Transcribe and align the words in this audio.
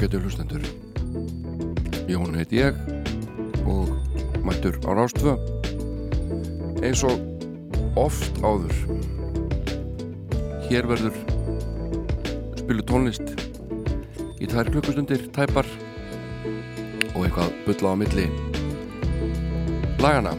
Ágætu 0.00 0.16
hlustendur. 0.24 0.62
Jón 2.08 2.32
heit 2.32 2.52
ég 2.56 2.72
og 3.68 3.90
mættur 4.40 4.78
á 4.88 4.96
Rástvö. 4.96 5.34
Eins 6.80 7.02
og 7.04 7.20
oft 8.00 8.32
áður. 8.40 8.72
Hér 10.70 10.88
verður 10.88 11.12
spilu 12.56 12.80
tónlist 12.88 13.28
í 14.40 14.48
tvær 14.48 14.70
klukkustundir 14.72 15.26
tæpar 15.36 15.68
og 17.12 17.20
eitthvað 17.26 17.52
bulla 17.66 17.92
á 17.92 17.96
milli 18.00 18.24
lagana 20.00 20.32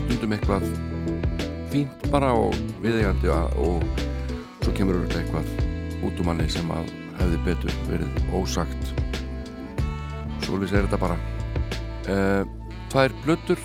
stundum 0.00 0.34
eitthvað 0.34 0.66
fínt 1.70 2.10
bara 2.10 2.34
og 2.34 2.58
viðegandi 2.82 3.30
og 3.30 3.86
svo 4.58 4.74
kemur 4.74 4.98
auðvitað 4.98 5.22
eitthvað 5.22 6.02
út 6.02 6.18
um 6.18 6.26
manni 6.32 6.48
sem 6.50 6.74
að 6.74 6.90
hefði 7.22 7.40
betur 7.46 7.74
verið 7.88 8.20
ósagt 8.34 8.81
Svolítið 10.52 10.76
er 10.76 10.84
þetta 10.84 10.98
bara. 11.00 11.14
Uh, 12.12 12.42
Tvær 12.92 13.12
blöttur 13.22 13.60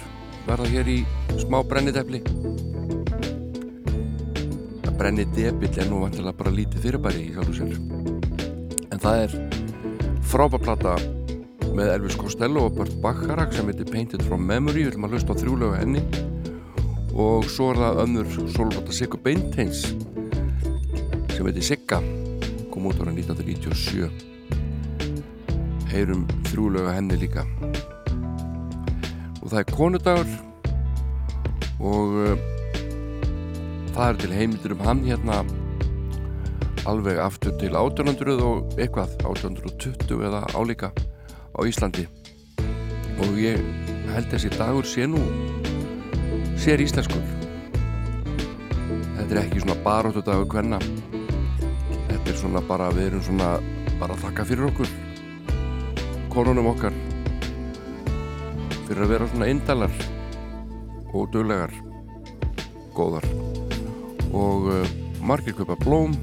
verða 0.46 0.68
hér 0.72 0.88
í 0.88 1.02
smá 1.42 1.58
brennidefli 1.68 2.22
að 4.88 4.94
brennidebill 4.96 5.74
er 5.74 5.90
nú 5.90 6.00
vantilega 6.06 6.32
bara 6.40 6.54
lítið 6.56 6.86
fyrirbæri 6.86 7.26
í 7.26 7.34
sjálfu 7.34 7.58
sér. 7.58 7.74
En 8.88 9.04
það 9.04 9.26
er 9.26 9.36
frábaplata 10.32 10.94
með 11.76 11.92
Elvis 11.98 12.16
Costello 12.22 12.64
og 12.70 12.80
Burt 12.80 12.96
Bacharach 13.04 13.52
sem 13.58 13.68
heitir 13.68 13.92
Painted 13.92 14.24
from 14.24 14.48
Memory. 14.48 14.86
Við 14.86 14.94
viljum 14.94 15.10
að 15.10 15.18
hlusta 15.18 15.36
á 15.36 15.40
þrjúlega 15.44 15.82
henni. 15.82 16.06
Og 17.20 17.52
svo 17.52 17.74
er 17.74 17.84
það 17.84 18.02
önnur 18.06 18.32
solvata 18.56 18.96
Sigga 18.96 19.20
Beinteins 19.28 19.84
sem 21.36 21.52
heitir 21.52 21.68
Sigga. 21.74 22.00
Kom 22.72 22.88
út 22.88 23.04
ára 23.04 23.12
1997 23.12 24.37
heyrum 25.98 26.26
þrjúlega 26.48 26.94
henni 26.96 27.18
líka. 27.20 27.44
Og 29.42 29.50
það 29.52 29.60
er 29.62 29.72
konudagur 29.74 30.30
og 31.78 32.16
uh, 32.22 32.46
það 33.96 34.06
er 34.08 34.20
til 34.22 34.36
heimildur 34.38 34.76
um 34.78 34.84
hann 34.86 35.04
hérna 35.08 35.42
alveg 36.88 37.20
aftur 37.20 37.58
til 37.60 37.76
1800 37.76 38.40
og 38.46 38.78
eitthvað 38.78 39.18
1820 39.26 40.24
eða 40.30 40.46
álíka 40.56 40.94
á 40.94 41.60
Íslandi. 41.68 42.08
Og 43.18 43.42
ég 43.42 43.60
held 44.14 44.30
þessi 44.32 44.54
dagur 44.56 44.88
sé 44.88 45.10
nú 45.10 45.20
sér 46.62 46.82
íslenskur. 46.86 47.26
Þetta 49.18 49.32
er 49.34 49.44
ekki 49.44 49.66
svona 49.66 49.82
baróttu 49.84 50.24
dagur 50.24 50.48
hvenna 50.54 50.80
þetta 52.28 52.32
er 52.32 52.40
svona 52.42 52.62
bara 52.68 52.88
við 52.92 53.06
erum 53.12 53.22
svona 53.24 53.50
bara 54.00 54.16
þakka 54.20 54.46
fyrir 54.50 54.68
okkur 54.68 54.90
konunum 56.38 56.68
okkar 56.70 56.94
fyrir 58.86 59.00
að 59.02 59.10
vera 59.10 59.28
svona 59.32 59.48
eindalar 59.50 59.94
og 61.18 61.32
döglegar 61.34 61.72
góðar. 62.94 63.26
Og 64.38 64.68
uh, 64.70 64.92
margir 65.26 65.56
köpa 65.58 65.74
blóm 65.82 66.14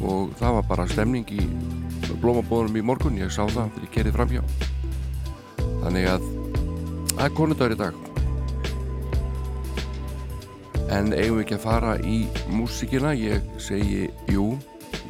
og 0.00 0.32
það 0.40 0.56
var 0.56 0.64
bara 0.70 0.88
stemning 0.88 1.28
í 1.36 1.44
blómabóðunum 2.22 2.80
í 2.80 2.86
morgun. 2.88 3.20
Ég 3.20 3.28
sá 3.28 3.42
það 3.44 3.74
þegar 3.74 3.84
ég 3.84 3.92
kerið 3.98 4.16
framhjá 4.16 4.42
þannig 5.82 6.10
að 6.14 6.26
það 7.12 7.22
er 7.26 7.36
konundagur 7.36 7.76
í 7.76 7.80
dag. 7.84 8.02
En 10.88 11.12
eigum 11.12 11.42
við 11.42 11.44
ekki 11.44 11.60
að 11.60 11.66
fara 11.68 11.94
í 12.00 12.24
músikina 12.48 13.12
ég 13.20 13.44
segi 13.60 14.08
jú 14.32 14.54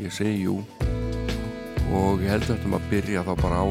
ég 0.03 0.11
segi 0.19 0.49
jú 0.49 0.59
og 1.91 2.23
ég 2.23 2.31
held 2.31 2.45
að 2.47 2.53
þetta 2.55 2.71
maður 2.73 2.91
byrja 2.91 3.25
þá 3.27 3.33
bara 3.43 3.62
á 3.62 3.67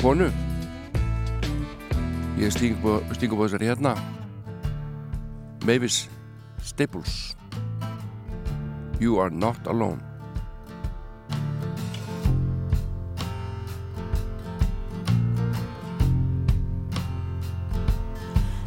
konu. 0.00 0.28
Ég 2.38 2.54
stingum 2.54 3.02
á 3.04 3.44
þessari 3.44 3.68
hérna. 3.68 3.96
Mavis 5.66 6.08
Staples. 6.62 7.36
You 9.00 9.18
are 9.18 9.30
not 9.30 9.66
alone. 9.66 10.00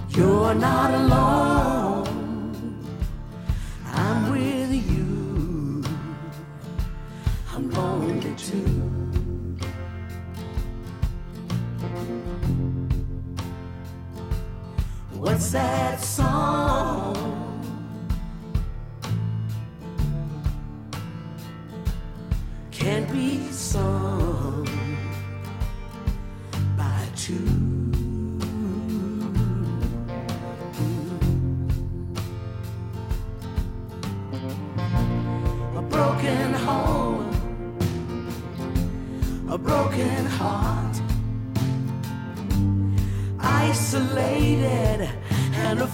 You're 0.09 0.53
not 0.53 0.93
alone. 0.93 2.05
I'm 3.93 4.31
with 4.31 4.60
What's 15.19 15.51
that 15.51 15.99
song? 15.99 17.17
Can't 22.71 23.11
be 23.11 23.51
sung 23.51 24.20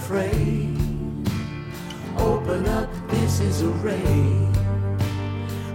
afraid. 0.08 0.74
Open 2.16 2.66
up, 2.66 2.88
this 3.10 3.40
is 3.40 3.60
a 3.60 3.68
ray. 3.84 4.48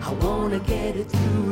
I 0.02 0.12
wanna 0.24 0.58
get 0.58 0.96
it 0.96 1.08
through 1.12 1.43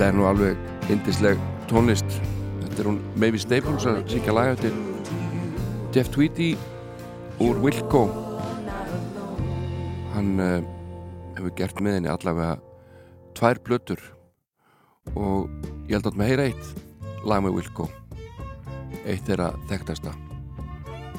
Þetta 0.00 0.14
er 0.14 0.16
nú 0.16 0.24
alveg 0.24 0.86
indisleg 0.88 1.40
tónlist. 1.68 2.14
Þetta 2.62 2.78
er 2.80 2.86
hún 2.88 3.00
Mavis 3.20 3.42
Staples 3.44 3.84
að 3.84 3.98
syngja 4.08 4.32
laga 4.32 4.54
til 4.56 4.70
Jeff 5.92 6.08
Tweedy 6.14 6.54
úr 7.44 7.60
Wilco. 7.60 8.06
Hann 10.14 10.40
uh, 10.40 10.64
hefur 11.36 11.52
gert 11.60 11.84
með 11.84 11.98
henni 11.98 12.12
allavega 12.14 12.56
tvær 13.36 13.60
blötur 13.68 14.00
og 15.12 15.52
ég 15.84 15.98
held 15.98 16.08
að 16.14 16.18
með 16.22 16.32
heyra 16.32 16.48
eitt 16.48 16.72
lag 17.28 17.44
með 17.44 17.58
Wilco. 17.60 17.90
Eitt 19.04 19.28
er 19.28 19.44
að 19.50 19.60
þekktasta. 19.68 20.16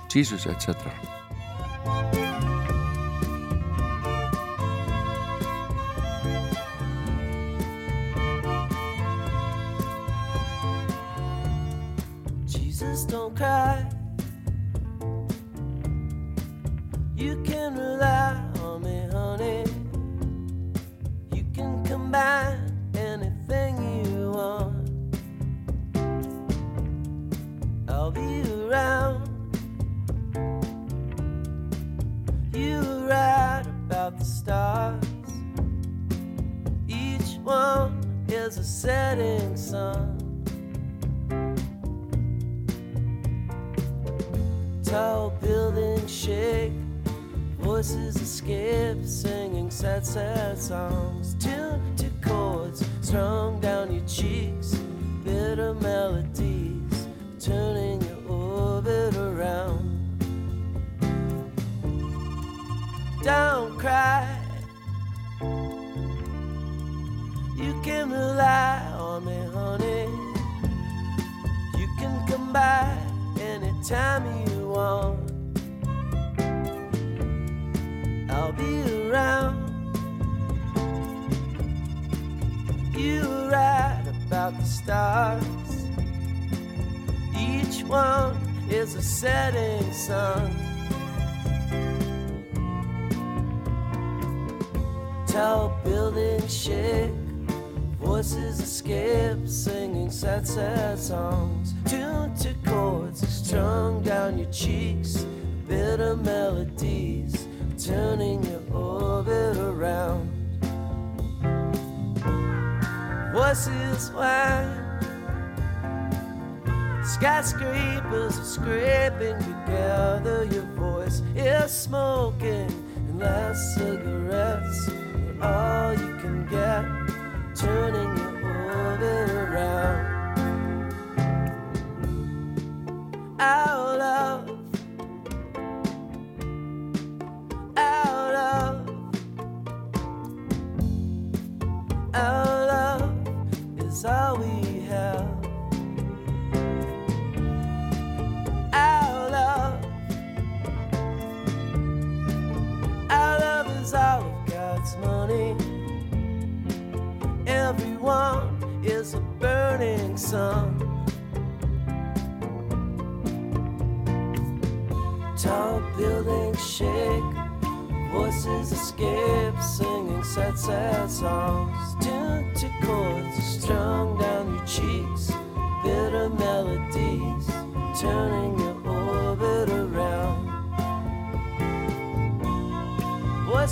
Jesus 0.10 0.50
etc. 0.50 0.90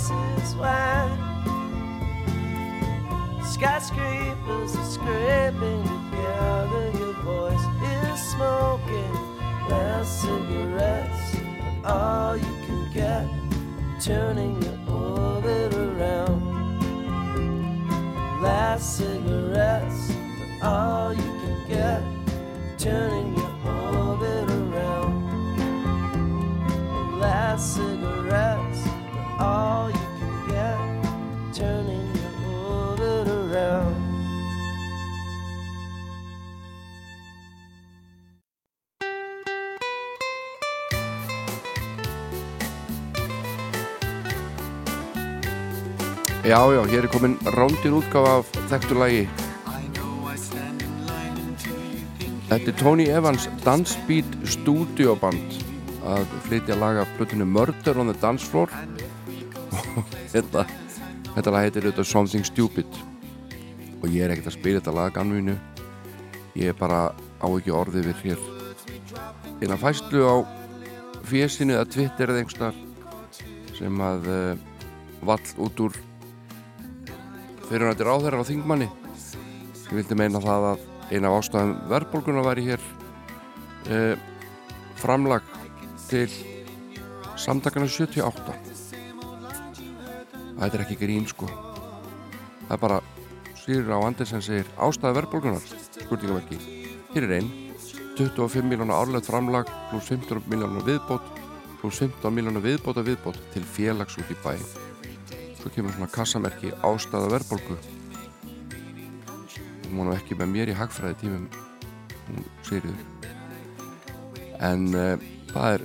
Voices 0.00 0.56
whine, 0.56 1.18
skyscrapers 3.44 4.74
are 4.74 4.84
scraping 4.84 5.82
together. 5.82 6.90
Your 6.98 7.12
voice 7.22 7.66
is 7.82 8.20
smoking, 8.32 9.14
last 9.68 10.22
cigarettes 10.22 11.36
are 11.84 12.28
all 12.30 12.36
you 12.36 12.54
can 12.66 12.90
get, 12.94 13.28
turning 14.00 14.62
your 14.62 14.78
orbit 14.88 15.74
around. 15.74 16.40
Last 18.40 18.96
cigarettes 18.96 20.12
are 20.62 21.08
all 21.08 21.12
you 21.12 21.30
can 21.42 21.68
get, 21.68 22.02
turning 22.78 23.29
Já, 46.50 46.66
já, 46.74 46.82
hér 46.82 47.04
er 47.06 47.10
komin 47.14 47.36
rándir 47.46 47.92
útgáfa 47.94 48.40
af 48.40 48.48
þekktu 48.66 48.96
lagi. 48.98 49.20
Þetta 52.48 52.72
er 52.72 52.74
Tony 52.80 53.06
Evans 53.06 53.46
Dancebeat 53.62 54.26
Studio 54.50 55.14
Band 55.14 55.60
að 56.02 56.26
flytja 56.48 56.74
laga 56.74 57.04
plötinu 57.14 57.46
Murder 57.46 58.02
on 58.02 58.10
the 58.10 58.18
Dance 58.18 58.50
Floor. 58.50 58.66
Þetta, 60.34 60.66
þetta 61.36 61.54
lag 61.54 61.68
heitir 61.68 61.86
auðvitað 61.86 62.10
Something 62.10 62.50
Stupid. 62.50 62.98
Og 64.02 64.10
ég 64.10 64.26
er 64.26 64.34
ekkert 64.34 64.50
að 64.50 64.58
spila 64.58 64.82
þetta 64.82 64.98
lag 64.98 65.14
ganvinu 65.14 65.54
ég 66.58 66.74
er 66.74 66.78
bara 66.82 67.14
á 67.14 67.46
ekki 67.46 67.70
orðið 67.70 68.10
við 68.10 68.26
hér. 68.26 68.46
Eina 69.62 69.78
fæslu 69.78 70.26
á 70.26 70.42
fésinu 71.30 71.78
eða 71.78 71.90
Twitter 71.94 72.34
eða 72.34 72.42
einhverstar 72.42 72.86
sem 73.78 74.06
að 74.10 74.32
uh, 74.34 74.70
vall 75.22 75.44
út 75.62 75.86
úr 75.86 76.06
fyrirnættir 77.70 78.10
áþæra 78.10 78.42
á 78.42 78.48
þingmanni. 78.50 78.90
Sem 79.78 79.94
vildi 79.96 80.18
meina 80.18 80.42
það 80.42 80.66
að 80.72 80.84
eina 81.10 81.30
af 81.30 81.38
ástæðum 81.40 81.76
verðbólguna 81.90 82.44
væri 82.46 82.66
hér 82.68 82.82
uh, 83.90 84.14
framlag 85.00 85.46
til 86.10 86.28
samtakana 87.40 87.88
78 87.88 88.58
það 90.60 90.76
er 90.76 90.84
ekki 90.84 90.98
grín 91.00 91.26
sko. 91.28 91.48
Það 92.66 92.76
er 92.76 92.82
bara 92.82 93.00
Sýrir 93.60 93.92
á. 93.92 93.98
Andersen 94.00 94.42
segir 94.44 94.68
ástæða 94.80 95.16
verðbólgunar 95.20 95.64
spurningamerki 95.64 96.58
hér 97.14 97.26
er 97.26 97.34
einn 97.38 97.50
25 98.18 98.68
miljónar 98.68 99.02
árlegt 99.04 99.28
framlag 99.30 99.70
pluss 99.90 100.10
15 100.12 100.44
miljónar 100.50 100.86
viðbót 100.86 101.32
pluss 101.80 102.02
15 102.02 102.34
miljónar 102.34 102.64
viðbót 102.64 103.00
að 103.00 103.12
viðbót 103.12 103.40
til 103.54 103.64
félags 103.76 104.18
út 104.20 104.32
í 104.32 104.38
bæ 104.44 104.54
svo 105.60 105.72
kemur 105.74 105.92
svona 105.94 106.10
kassamerki 106.12 106.72
ástæða 106.86 107.32
verðbólgu. 107.34 107.78
Hún 109.84 109.96
múna 109.98 110.16
ekki 110.16 110.38
með 110.38 110.52
mér 110.54 110.72
í 110.72 110.76
hagfræði 110.78 111.18
tímum 111.24 111.48
hún 112.30 112.44
Sýriður 112.66 113.10
en 114.60 114.90
uh, 114.92 115.14
það 115.50 115.74
er 115.74 115.84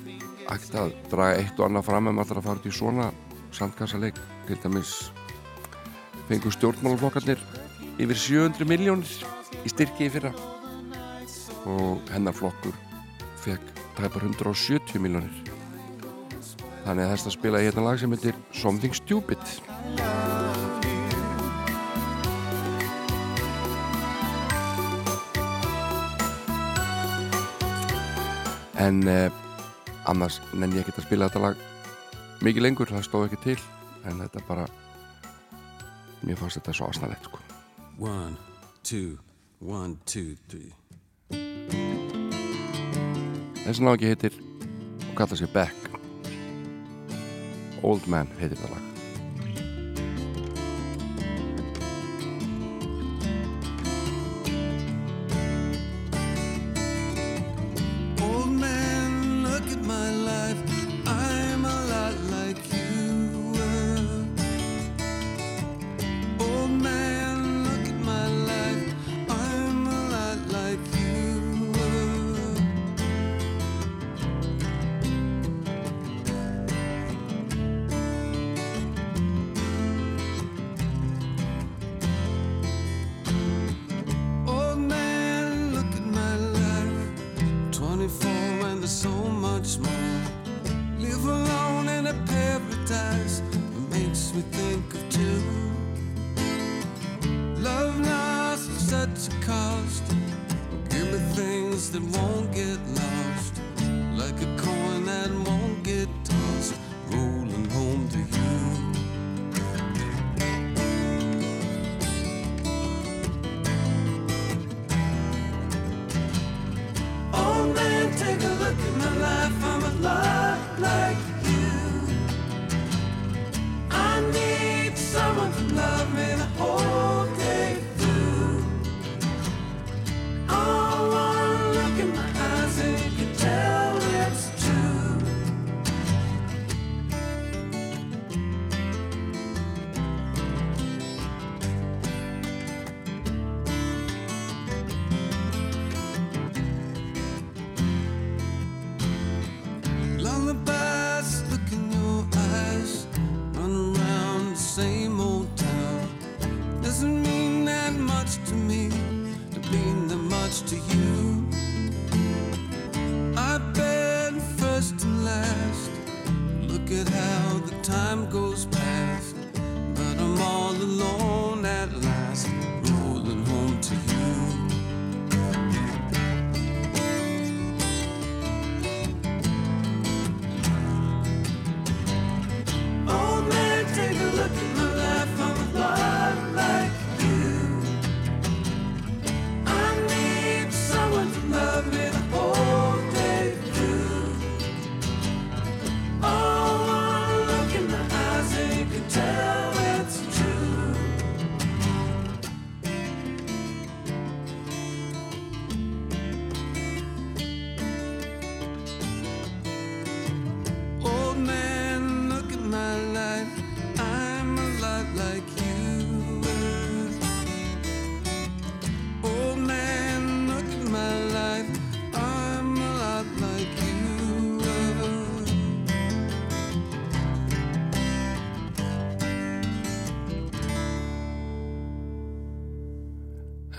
ekkert 0.51 0.75
að 0.79 0.95
draga 1.11 1.39
eitt 1.39 1.59
og 1.59 1.67
annað 1.69 1.87
fram 1.87 2.09
ef 2.09 2.15
maður 2.15 2.25
ætlar 2.25 2.41
að 2.41 2.47
fara 2.49 2.61
út 2.61 2.67
í 2.67 2.73
svona 2.75 3.07
sandkassaleik. 3.55 4.19
Til 4.45 4.59
dæmis 4.61 4.91
fengur 6.27 6.53
stjórnmálaflokkarnir 6.53 7.41
yfir 8.03 8.19
700 8.21 8.69
miljónir 8.69 9.15
í 9.63 9.71
styrki 9.71 10.05
í 10.05 10.11
fyrra. 10.13 10.33
Og 11.65 12.13
hennar 12.13 12.35
flokkur 12.37 12.75
fekk 13.41 13.73
tæpar 13.97 14.27
170 14.27 15.01
miljónir 15.01 15.54
þannig 16.85 17.05
að 17.05 17.11
þess 17.15 17.29
að 17.29 17.33
spila 17.33 17.61
hérna 17.63 17.83
lag 17.87 17.99
sem 17.99 18.13
heitir 18.13 18.35
Something 18.53 18.93
Stupid. 18.93 19.41
En 28.85 29.01
eh, 29.09 29.31
annars 30.05 30.37
nenni 30.53 30.77
ég 30.77 30.85
ekki 30.85 31.01
að 31.01 31.07
spila 31.07 31.29
þetta 31.29 31.41
lag 31.47 31.63
mikið 32.45 32.67
lengur, 32.67 32.91
það 32.91 33.07
stóð 33.07 33.29
ekki 33.29 33.41
til 33.47 33.57
en 34.05 34.21
þetta 34.21 34.43
bara 34.45 34.67
mér 36.21 36.37
fannst 36.37 36.59
þetta 36.59 36.75
svo 36.75 36.91
aðsnalegt 36.91 37.29
sko. 37.31 37.41
One, 37.97 38.35
two, 38.83 39.17
one, 39.63 39.97
two, 40.05 40.35
three. 40.51 40.75
Þessi 43.65 43.81
nági 43.81 44.11
heitir 44.11 44.37
og 45.09 45.15
kallar 45.17 45.41
sér 45.41 45.49
Beck 45.55 45.94
Old 47.85 48.09
Man 48.09 48.29
heitir 48.41 48.57
það 48.63 48.77
lag 48.77 48.94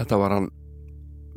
Þetta 0.07 0.21
var 0.23 0.33
hann 0.37 0.45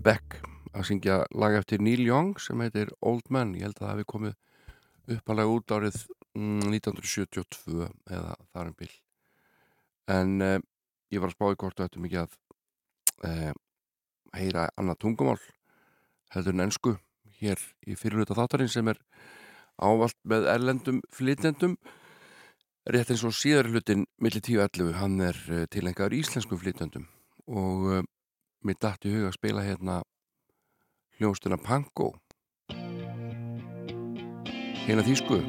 Beck 0.05 0.35
að 0.77 0.83
syngja 0.85 1.15
lag 1.41 1.55
eftir 1.57 1.79
Neil 1.81 2.03
Young 2.05 2.35
sem 2.37 2.59
heitir 2.61 2.91
Old 3.01 3.31
Man 3.33 3.55
ég 3.57 3.63
held 3.65 3.79
að 3.79 3.81
það 3.81 3.89
hefði 3.89 4.03
komið 4.11 5.15
uppalega 5.15 5.55
út 5.55 5.73
árið 5.73 5.95
mm, 6.37 6.67
1972 6.77 7.87
eða 8.13 8.35
þar 8.53 8.67
um 8.67 8.69
en 8.69 8.75
bíl 8.77 8.91
en 10.13 10.35
eh, 10.45 10.59
ég 11.09 11.23
var 11.23 11.31
að 11.31 11.33
spá 11.39 11.47
í 11.49 11.57
kortu 11.63 11.85
eftir 11.87 12.03
mikið 12.03 12.19
að 12.21 12.35
eh, 13.31 13.57
heyra 14.37 14.67
annað 14.77 14.99
tungumál 15.01 15.39
heldur 16.35 16.53
en 16.59 16.65
ennsku 16.67 16.93
hér 17.39 17.65
í 17.89 17.97
fyrirluta 17.97 18.37
þáttarinn 18.37 18.69
sem 18.69 18.93
er 18.93 19.01
ávalt 19.81 20.19
með 20.29 20.45
erlendum 20.53 21.01
flytendum 21.09 21.73
rétt 22.85 23.09
eins 23.17 23.25
og 23.25 23.33
síðar 23.33 23.73
hlutin 23.73 24.05
millir 24.21 24.45
10.11 24.45 24.93
hann 25.01 25.19
er 25.31 25.43
eh, 25.49 25.65
tilengar 25.73 26.13
íslenskum 26.21 26.61
flytendum 26.61 27.09
og 27.49 27.91
eh, 27.97 28.05
mér 28.65 28.79
dætt 28.81 29.05
í 29.07 29.13
huga 29.13 29.29
að 29.31 29.37
spila 29.37 29.63
hérna 29.63 30.01
hljóstuna 31.19 31.59
Pango 31.61 32.13
hérna 34.89 35.05
þýsku. 35.05 35.39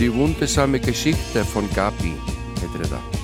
Die 0.00 0.08
Wunde 0.08 0.48
Samike 0.48 0.94
Schichter 0.96 1.44
von 1.52 1.68
Gabi 1.76 2.14
heitir 2.62 2.86
þetta. 2.86 3.19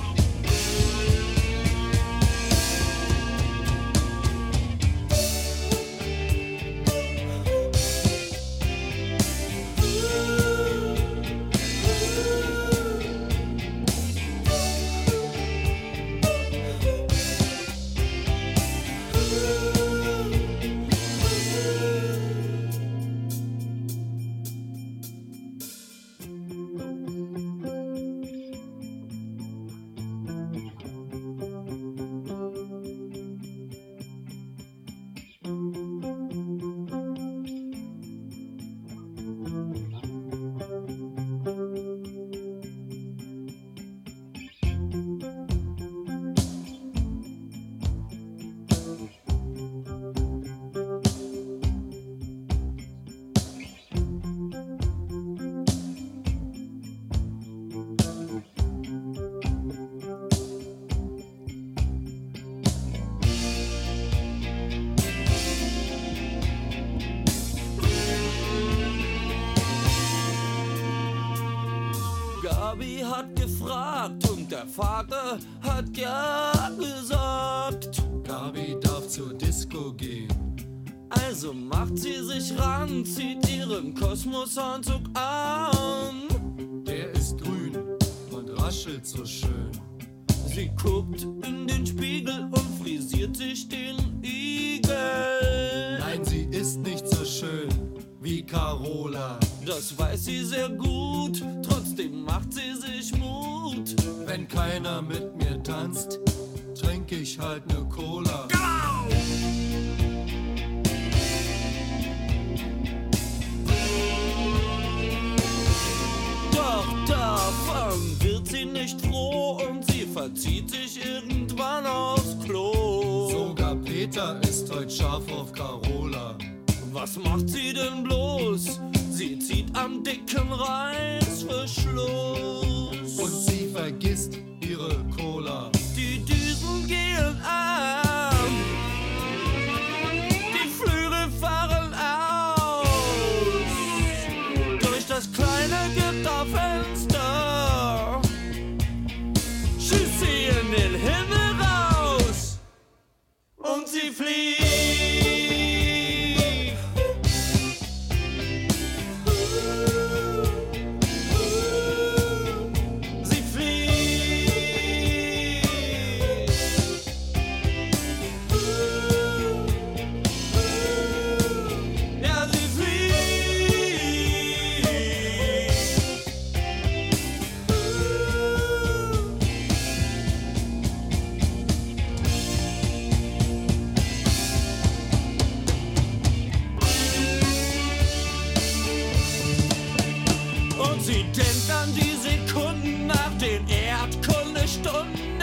Sie 191.07 191.23
denkt 191.23 191.71
an 191.71 191.95
die 191.95 192.16
Sekunden 192.16 193.07
nach 193.07 193.31
den 193.38 193.64
Erdkundestunden. 193.69 195.38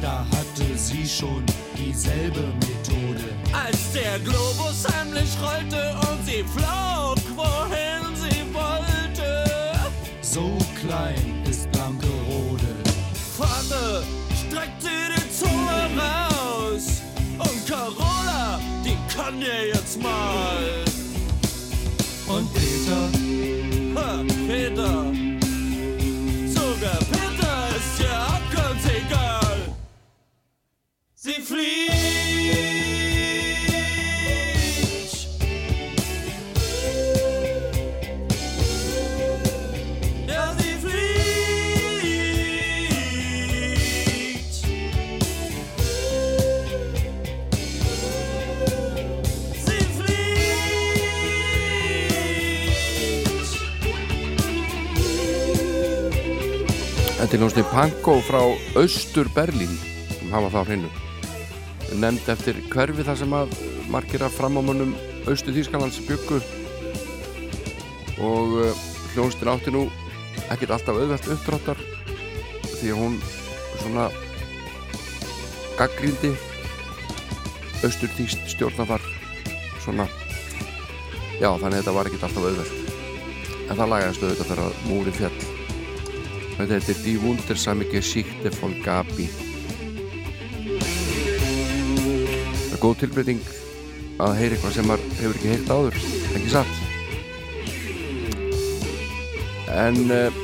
Da 0.00 0.24
hatte 0.32 0.74
sie 0.74 1.06
schon 1.06 1.44
dieselbe 1.76 2.40
Methode. 2.40 3.36
Als 3.52 3.92
der 3.92 4.18
Globus 4.20 4.86
heimlich 4.90 5.36
rollte 5.42 5.94
und 6.08 6.24
sie 6.24 6.42
flog, 6.44 7.18
wohin 7.36 8.16
sie 8.16 8.54
wollte. 8.54 9.44
So 10.22 10.56
klein 10.80 11.44
ist 11.46 11.70
Blankerode. 11.72 12.74
Vorne 13.36 14.02
sie 14.30 15.12
die 15.14 15.30
Zunge 15.30 15.90
raus 16.00 17.02
und 17.36 17.66
Carola, 17.68 18.58
die 18.82 18.96
kann 19.14 19.42
ja 19.42 19.74
jetzt 19.74 20.00
mal. 20.00 20.79
Þetta 57.20 57.36
er 57.36 57.42
hljómsnið 57.44 57.66
Panko 57.70 58.14
frá 58.26 58.40
Östur 58.80 59.28
Berlín 59.36 59.70
sem 60.16 60.32
hafa 60.32 60.48
það 60.50 60.58
á 60.58 60.66
hreinu 60.66 61.09
nefnd 61.98 62.28
eftir 62.32 62.60
hverfi 62.70 63.04
þar 63.06 63.18
sem 63.18 63.34
að 63.34 63.54
markera 63.90 64.30
framámanum 64.32 64.94
austu 65.30 65.54
Þýskalands 65.54 66.00
byggu 66.06 66.38
og 68.22 68.56
eh, 68.62 68.82
hljónstin 69.14 69.50
átti 69.50 69.74
nú 69.74 69.86
ekkert 70.52 70.76
alltaf 70.76 70.98
auðvelt 71.00 71.30
uppdráttar 71.34 71.82
því 72.78 72.92
að 72.92 73.00
hún 73.00 73.18
svona 73.82 74.08
gaggrindi 75.78 76.34
austur 77.80 78.12
Þýst 78.16 78.50
stjórnafar 78.52 79.04
svona. 79.80 80.04
Já 81.40 81.48
þannig 81.56 81.70
að 81.70 81.78
þetta 81.80 81.96
var 81.96 82.10
ekkert 82.10 82.26
alltaf 82.28 82.50
auðvelt. 82.50 82.92
En 83.70 83.78
það 83.78 83.92
lagast 83.94 84.26
auðvitað 84.26 84.52
þegar 84.52 84.84
múri 84.90 85.14
fjall 85.16 85.38
þetta 86.60 86.76
heitir 86.76 86.98
Die 87.06 87.20
Wundersame 87.22 87.86
Geschichte 87.88 88.52
von 88.60 88.74
Gabi 88.84 89.30
er 92.80 92.86
góð 92.86 93.00
tilbreyting 93.02 93.40
að 94.24 94.38
heyra 94.38 94.56
eitthvað 94.56 94.72
sem 94.72 94.86
maður 94.88 95.10
hefur 95.18 95.36
ekki 95.36 95.50
heyrt 95.52 95.68
áður 95.68 95.96
ekki 96.38 96.52
satt 96.52 96.74
en 99.80 99.98
uh, 100.08 100.38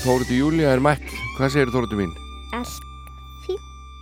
Þóruði 0.00 0.38
Júlia 0.40 0.72
er 0.72 0.80
mætt 0.82 1.04
hvað 1.36 1.52
segir 1.52 1.72
Þóruði 1.74 1.98
mín? 2.00 2.14
Allt 2.56 2.82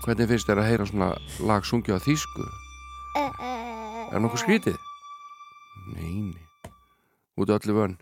Hvernig 0.04 0.28
finnst 0.30 0.48
þér 0.48 0.60
að 0.62 0.68
heyra 0.68 0.86
svona 0.88 1.10
lag 1.48 1.66
sungið 1.66 1.96
á 1.98 2.04
þýsku? 2.04 2.44
uh, 2.44 3.32
uh, 3.34 4.14
Er 4.14 4.20
nokkuð 4.22 4.42
skrítið? 4.44 4.76
Nei, 5.96 6.30
nei. 6.30 6.46
Út 7.40 7.50
af 7.50 7.64
öllu 7.64 7.74
vönn? 7.78 7.94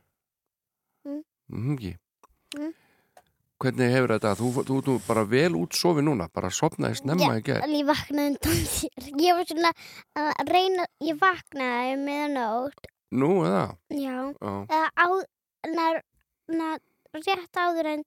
Mm. 1.07 1.23
Mhm, 1.49 1.77
ekki. 1.79 1.93
Mm. 2.59 2.73
Hvernig 3.63 3.93
hefur 3.95 4.13
þetta? 4.17 4.33
Þú, 4.41 4.49
þú, 4.69 4.77
þú 4.87 4.95
bara 5.07 5.23
vel 5.31 5.53
útsofi 5.59 6.03
núna, 6.03 6.27
bara 6.35 6.51
sopnaði 6.51 6.99
snemma 6.99 7.37
í 7.39 7.45
gerð. 7.47 7.63
En 7.67 7.75
ég 7.79 7.87
vaknaði 7.87 8.33
undan 8.33 8.63
þér. 8.73 9.11
Ég 9.23 9.37
var 9.39 9.51
svona 9.53 9.71
að 10.19 10.51
reyna, 10.51 10.87
ég 11.07 11.21
vaknaði 11.21 11.93
með 12.03 12.25
nótt. 12.35 12.91
Nú, 13.13 13.31
eða? 13.47 13.65
Já. 13.93 14.17
Já. 14.41 14.55
Eða 14.67 14.89
á, 14.99 15.07
na, 15.77 15.87
na, 16.59 16.71
rétt 17.21 17.61
áður 17.63 17.91
en 17.93 18.05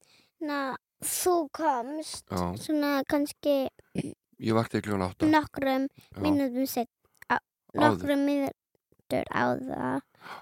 na, 0.50 0.60
þú 1.06 1.36
komst. 1.56 2.26
Já. 2.34 2.44
Svona 2.60 2.91
kannski 3.08 3.56
Ég 3.96 4.52
vakti 4.58 4.82
kljóðan 4.84 5.06
átta. 5.08 5.30
nokkrum 5.32 5.86
Já. 5.88 6.20
mínútum 6.26 6.68
sett. 6.68 6.89
á- 7.32 7.39
Áður. 7.72 7.80
Nokkrum 7.86 8.26
mínútur 8.28 9.30
áður. 9.32 10.02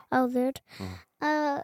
áður. 0.10 0.58
Já. 0.80 0.90
Uh, 1.24 1.62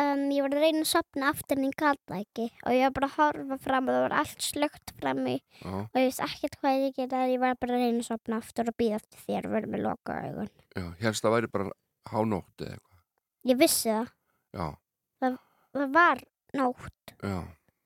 um, 0.00 0.22
ég 0.32 0.42
var 0.44 0.54
að 0.56 0.62
reyna 0.64 0.82
að 0.84 0.88
sopna 0.92 1.28
aftur 1.32 1.58
en 1.60 1.66
ég 1.68 1.76
gata 1.78 2.18
ekki. 2.20 2.46
Og 2.66 2.72
ég 2.76 2.84
var 2.86 2.94
bara 2.96 3.08
að 3.10 3.16
horfa 3.18 3.58
fram 3.66 3.88
og 3.90 3.94
það 3.96 4.04
var 4.06 4.14
allt 4.22 4.44
slögt 4.46 4.92
fram 5.00 5.20
í. 5.28 5.36
Já, 5.62 5.72
Og 5.82 5.98
ég 6.00 6.06
veist 6.08 6.22
ekkert 6.26 6.56
hvað 6.62 6.78
ég 6.86 6.94
geta. 6.96 7.22
Ég 7.32 7.42
var 7.42 7.56
bara 7.60 7.76
að 7.78 7.84
reyna 7.86 8.02
að 8.04 8.08
sopna 8.08 8.38
aftur 8.42 8.70
og 8.72 8.76
býða 8.80 8.98
eftir 9.00 9.24
þér 9.26 9.48
og 9.50 9.54
verða 9.56 9.72
með 9.74 9.84
loka 9.88 10.18
augun. 10.26 10.50
já. 10.76 10.86
Helst 11.02 11.24
það 11.26 11.34
væri 11.36 11.52
bara 11.58 11.70
hánótt 12.12 12.64
eða 12.66 12.76
eitthvað. 12.76 12.98
Ég 13.52 13.58
vissi 13.64 13.90
það. 13.90 14.12
Já, 14.52 14.66
Það 15.22 15.88
var 15.96 16.18
nótt. 16.54 17.14
já. 17.22 17.38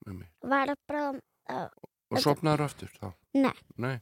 Um 0.07 0.17
mig. 0.19 0.27
Það 0.41 0.49
var 0.51 0.75
bara... 0.87 1.05
Uh, 1.47 1.69
Og 2.11 2.21
sopnaður 2.23 2.61
aftur 2.63 2.91
þá? 2.95 3.07
Nei. 3.35 3.53
Nei. 3.83 3.97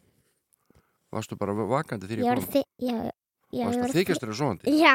Varstu 1.13 1.37
bara 1.39 1.53
vakandi 1.57 2.05
þegar 2.09 2.21
ég 2.21 2.25
ég 2.85 2.99
var 2.99 3.11
Varstu 3.53 3.77
ég 3.79 3.85
að 3.85 3.93
þykjast 3.95 4.23
þér 4.25 4.31
svoandi? 4.39 4.71
Já. 4.79 4.93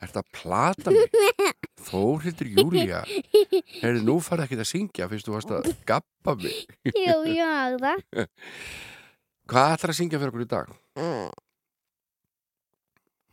Er 0.00 0.08
þetta 0.08 0.22
að 0.24 0.30
plata 0.38 0.94
mig? 0.94 1.18
Þórhildur 1.88 2.48
Júlía 2.56 3.02
Heyrðu, 3.04 4.00
nú 4.06 4.14
farið 4.24 4.46
ekki 4.46 4.58
að 4.62 4.68
syngja 4.70 5.08
fyrst 5.10 5.28
þú 5.28 5.34
varst 5.36 5.52
að 5.52 5.68
gappa 5.86 6.34
mig 6.40 6.64
Jú, 6.88 7.16
já, 7.28 7.50
það. 7.82 7.98
Hvað 9.52 9.74
ætlar 9.76 9.92
að 9.92 9.98
syngja 10.00 10.20
fyrir 10.22 10.32
okkur 10.32 10.46
í 10.46 10.48
dag? 10.54 10.72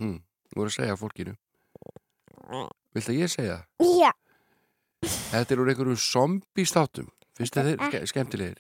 Hm, 0.02 0.18
þú 0.52 0.60
voru 0.60 0.72
að 0.74 0.76
segja 0.78 0.98
fólkinu 1.00 1.36
Viltu 2.92 3.14
að 3.14 3.22
ég 3.22 3.32
segja 3.32 3.56
það? 3.62 3.96
Já. 4.02 4.12
Þetta 5.32 5.56
er 5.56 5.62
úr 5.64 5.72
einhverjum 5.72 6.02
zombie-státum 6.04 7.08
Finnst 7.40 7.56
þið 7.56 7.70
þeir 7.70 7.78
Þetta 7.80 7.88
er 7.88 7.92
ske- 8.04 8.12
skemmtilegir? 8.12 8.60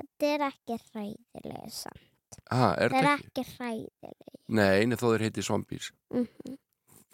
Þetta 0.00 0.30
er 0.32 0.44
ekki 0.48 0.76
hræðilega 0.80 1.68
samt. 1.72 2.02
Ha, 2.50 2.74
er 2.78 2.90
Það 2.90 2.96
er 3.02 3.08
ekki? 3.18 3.44
hræðilega. 3.56 4.32
Nei, 4.48 4.86
nei, 4.86 4.96
þó 4.96 5.06
þeir 5.12 5.24
heiti 5.26 5.42
zombies 5.42 5.92
Mm 6.14 6.26
-hmm. 6.28 6.56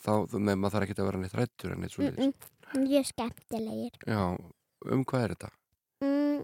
Þá, 0.03 0.11
með 0.35 0.57
maður 0.59 0.73
þarf 0.75 0.83
ekki 0.89 0.99
að 1.01 1.07
vera 1.07 1.19
neitt 1.23 1.35
rættur 1.39 1.73
en 1.73 1.81
neitt 1.81 1.93
svo 1.95 2.03
Mm 2.11 2.33
Mjög 2.73 3.05
skemmtilegir. 3.07 3.93
Já, 4.07 4.37
um 4.93 5.05
hvað 5.05 5.23
er 5.25 5.29
þetta? 5.35 5.51
Mm, 6.01 6.43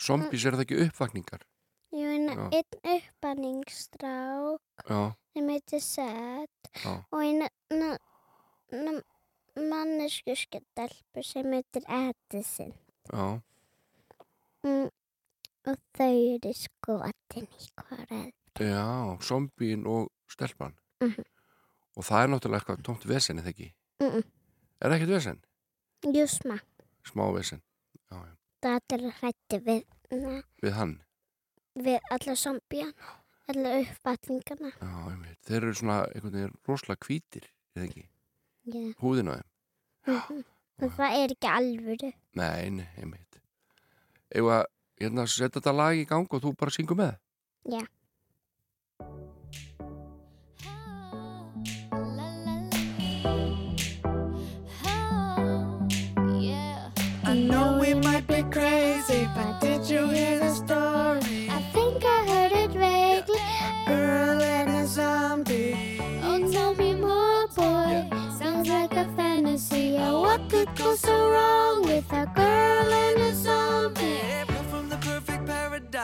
Zombies, 0.00 0.44
er 0.44 0.52
það 0.56 0.60
ekki 0.64 0.78
uppvakningar? 0.88 1.42
meina 1.92 2.32
Já. 2.34 2.48
einn 2.58 2.98
uppanningstrák 2.98 4.60
Já, 4.88 5.14
sem 5.34 5.48
heitir 5.48 5.80
Seth 5.80 6.84
Já. 6.84 7.04
og 7.12 7.20
einn 7.22 7.48
mannesku 9.56 10.34
skelpu 10.36 11.22
sem 11.22 11.52
heitir 11.52 11.84
Edison. 11.88 12.72
já 13.12 13.40
Mm, 14.64 14.88
og 15.66 15.76
þau 15.96 16.14
eru 16.34 16.52
skotin 16.54 17.46
í 17.48 17.68
hverju. 17.80 18.32
Já, 18.60 19.18
zombíin 19.20 19.86
og 19.86 20.10
stelpan 20.30 20.74
Mhm. 21.02 21.24
og 21.96 22.04
það 22.04 22.22
er 22.24 22.28
náttúrulega 22.28 22.60
eitthvað 22.60 22.82
tómt 22.86 23.04
vesen 23.06 23.38
eða 23.38 23.48
ekki 23.52 23.72
Mm 24.00 24.10
-mm. 24.10 24.24
er 24.80 24.88
það 24.90 24.94
ekkert 24.96 25.10
vesen? 25.10 25.40
Jú, 26.04 26.26
smá. 26.26 26.58
Smá 27.04 27.32
vesen 27.34 27.62
já, 28.10 28.16
já. 28.26 28.36
Það 28.62 28.80
er 28.92 29.10
hrætti 29.10 29.58
við, 29.64 29.84
na, 30.10 30.42
við 30.62 30.72
hann 30.72 31.02
við 31.76 32.00
alla 32.10 32.34
zombían, 32.36 32.94
alla 33.48 33.68
einmitt. 35.10 35.38
þeir 35.46 35.56
eru 35.62 35.74
svona 35.74 36.06
rosalega 36.68 37.06
hvítir 37.06 37.44
eða 37.76 37.84
ekki, 37.88 38.08
Já. 38.66 38.92
húðin 39.00 39.28
á 39.28 39.34
þeim 39.34 39.44
Mm 40.06 40.44
Og 40.82 40.90
það 40.90 41.12
er 41.24 41.28
ekki 41.30 41.48
alvöru. 41.48 42.12
nei, 42.34 42.70
nei, 42.70 42.88
einmitt 42.98 43.38
Eða 44.34 44.64
hérna, 45.00 45.26
setja 45.26 45.58
þetta 45.58 45.72
lag 45.74 45.98
í 45.98 46.06
gang 46.08 46.26
og 46.30 46.42
þú 46.42 46.54
bara 46.58 46.74
syngur 46.74 46.98
með 46.98 47.14
Já. 47.64 47.82
I 57.26 57.36
know 57.36 57.78
we 57.80 57.94
might 57.94 58.26
be 58.28 58.42
crazy, 58.44 59.26
but 59.34 59.58
did 59.60 59.88
you 59.90 60.06
hear 60.08 60.38
the 60.38 60.54
story? 60.54 61.48
I 61.50 61.60
think 61.72 62.04
I 62.04 62.24
heard 62.28 62.52
it 62.52 62.70
vaguely. 62.70 63.40
Girl 63.88 64.40
and 64.40 64.70
a 64.70 64.86
zombie. 64.86 65.98
Oh, 66.22 66.52
tell 66.52 66.74
me 66.76 66.94
more, 66.94 67.48
boy. 67.48 68.08
Sounds 68.38 68.68
like 68.68 68.92
a 68.92 69.06
fantasy. 69.16 69.96
Oh, 69.98 70.20
what 70.20 70.48
could 70.48 70.68
go 70.76 70.94
so 70.94 71.30
wrong 71.30 71.82
with 71.82 72.06
a 72.12 72.26
girl 72.36 72.92
and 72.92 73.18
a 73.20 73.34
zombie? 73.34 74.43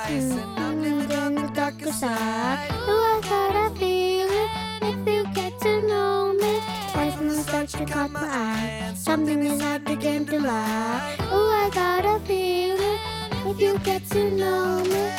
On 0.09 1.35
the 1.35 1.93
side. 1.93 2.69
Oh, 2.89 3.21
I 3.23 3.29
got 3.29 3.73
a 3.73 3.77
feeling 3.77 4.49
if 4.83 4.99
you 5.07 5.25
get 5.35 5.61
to 5.61 5.83
know 5.83 6.33
me, 6.33 6.61
something 6.93 7.43
starts 7.43 7.73
to 7.73 7.85
caught 7.85 8.11
my 8.11 8.23
eye. 8.23 8.93
Something 8.95 9.45
inside 9.45 9.85
began 9.85 10.25
to 10.27 10.41
lie. 10.41 11.17
Oh, 11.31 11.49
I 11.51 11.71
got 11.75 12.05
a 12.05 12.19
feeling 12.27 12.99
if 13.47 13.61
you 13.61 13.79
get 13.81 14.09
to 14.11 14.31
know 14.31 14.83
me, 14.85 15.11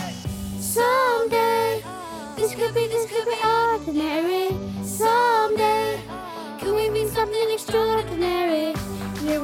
someday 0.60 1.84
this 2.36 2.56
could 2.56 2.74
be 2.74 2.88
this 2.88 3.10
could 3.12 3.26
be 3.26 3.38
ordinary. 3.46 4.50
Someday 4.84 6.00
can 6.60 6.76
we 6.76 6.90
be 6.90 7.08
something 7.08 7.50
extraordinary? 7.52 8.74
You 9.24 9.40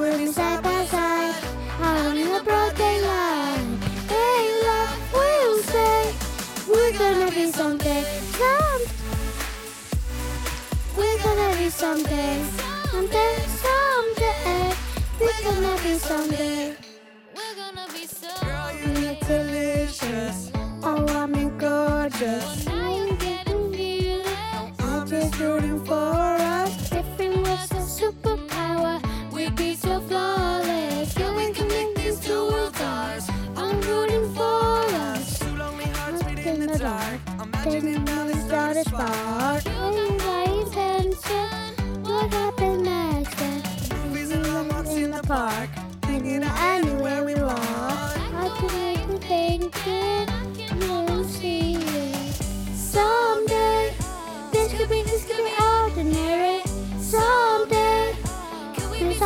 be 11.68 11.72
someday. 11.72 12.44
Someday, 12.92 13.36
someday. 13.66 14.74
We're 15.20 15.44
gonna 15.44 15.76
be 15.84 15.94
someday. 15.98 16.76
We're 17.36 17.56
gonna 17.62 17.88
be 17.92 18.08
so 18.08 18.30
You're 19.02 19.16
delicious. 19.28 20.52
Oh, 20.82 21.06
I'm 21.10 21.58
gorgeous. 21.58 22.68
I'm 22.68 23.18
getting 23.18 23.74
you. 23.74 24.24
I'm 24.80 25.06
just 25.08 25.38
rooting 25.40 25.84
for 25.84 26.37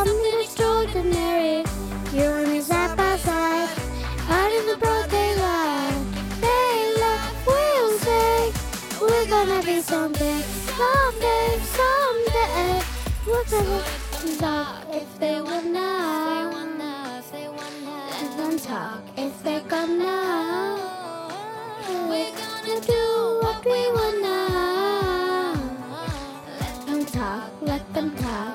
something 0.04 0.40
extraordinary. 0.40 1.64
You 2.12 2.26
and 2.38 2.48
me 2.52 2.60
side 2.60 2.96
by 2.96 3.16
side, 3.18 3.68
out 4.28 4.52
in 4.58 4.66
the 4.66 4.76
broad 4.76 5.08
daylight. 5.10 6.04
they 6.40 6.48
Daylight, 6.48 7.34
we'll 7.46 7.98
say 7.98 8.52
we're 9.00 9.26
gonna 9.26 9.62
be 9.62 9.80
something. 9.80 10.42
Someday, 10.78 11.48
someday, 11.78 12.82
we're 13.26 13.48
gonna 13.54 13.80
talk 14.38 14.86
if 14.90 15.08
they 15.20 15.40
wanna. 15.40 15.90
And 18.18 18.30
then 18.38 18.58
talk 18.58 19.02
if 19.16 19.42
they 19.44 19.60
come 19.68 19.98
now. 19.98 20.78
We're 22.08 22.34
gonna 22.42 22.80
do 22.80 23.04
what 23.42 23.64
we 23.64 23.80
wanna. 23.98 24.38
Let 26.60 26.86
them 26.86 27.04
talk, 27.06 27.50
let 27.60 27.94
them 27.94 28.16
talk. 28.16 28.51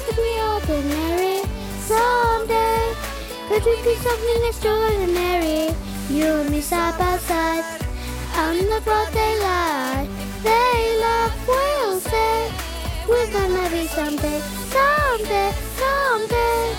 This 0.00 0.14
could 0.14 0.22
be 0.22 0.40
ordinary. 0.40 1.42
Someday, 1.80 2.94
could 3.48 3.64
we 3.64 3.82
be 3.82 3.94
something 3.96 4.44
extraordinary? 4.46 5.74
You 6.08 6.26
and 6.26 6.50
me 6.50 6.60
side 6.60 6.98
by 6.98 7.16
side, 7.18 7.64
in 8.58 8.66
the 8.68 8.80
broad 8.84 9.12
daylight. 9.12 10.08
They 10.42 10.98
love, 11.00 11.32
we'll 11.46 12.00
say, 12.00 12.50
we're 13.08 13.30
gonna 13.32 13.70
be 13.70 13.86
someday, 13.86 14.40
someday, 14.70 15.52
someday. 15.76 16.74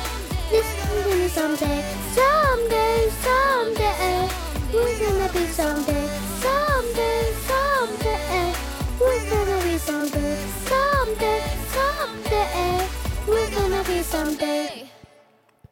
This 0.49 0.65
is 0.65 0.85
gonna 0.89 1.15
be 1.15 1.27
someday, 1.27 1.83
someday, 2.15 3.09
someday. 3.25 4.29
We're 4.73 4.99
gonna 4.99 5.33
be 5.33 5.45
someday, 5.47 6.07
someday, 6.41 7.31
someday. 7.47 8.53
We're 8.99 9.29
gonna 9.29 9.63
be 9.63 9.77
someday, 9.77 10.35
someday, 10.65 11.41
someday. 11.73 12.90
We're 13.31 13.49
gonna 13.55 13.83
be 13.87 13.97
someday. 14.03 14.89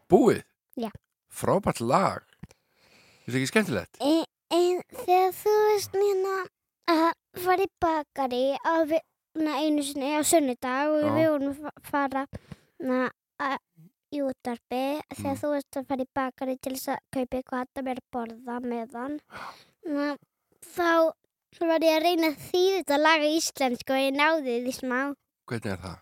Búið? 0.09 0.43
Já. 0.79 0.89
Frábært 1.29 1.79
lag. 1.83 2.23
Þetta 3.25 3.33
er 3.35 3.37
ekki 3.39 3.49
skemmtilegt? 3.51 3.99
En, 4.01 4.23
en 4.55 4.79
þegar 5.03 5.33
þú 5.37 5.53
veist 5.67 5.97
hérna 5.99 6.35
að 6.89 7.03
fara 7.43 7.65
í 7.67 7.71
bakari 7.83 8.43
á 8.65 8.73
einu 9.59 9.83
sinni 9.85 10.15
á 10.17 10.21
sunnudag 10.25 10.89
og 10.95 11.11
við 11.17 11.27
vorum 11.29 11.51
að 11.51 11.59
fa- 11.61 11.91
fara 11.91 12.23
na, 12.81 13.01
að, 13.39 13.57
í 14.15 14.23
útarpi 14.25 14.81
þegar 15.13 15.35
Mm. 15.35 15.39
þú 15.43 15.51
veist 15.53 15.77
að 15.83 15.87
fara 15.91 16.05
í 16.07 16.09
bakari 16.17 16.57
til 16.57 16.73
þess 16.73 16.89
að 16.95 17.03
kaupa 17.13 17.37
eitthvað 17.37 17.67
að 17.77 17.85
mér 17.89 18.01
borða 18.15 18.57
meðan 18.65 19.19
na, 19.85 20.07
þá 20.73 21.13
var 21.61 21.85
ég 21.85 21.99
að 21.99 22.03
reyna 22.07 22.31
að 22.33 22.41
þýða 22.49 22.79
þetta 22.81 22.97
laga 23.03 23.29
íslensku 23.37 23.93
og 23.93 24.01
ég 24.07 24.17
náði 24.17 24.57
því 24.65 24.73
smá 24.79 24.99
Hvernig 25.49 25.71
er 25.75 25.81
það? 25.85 25.99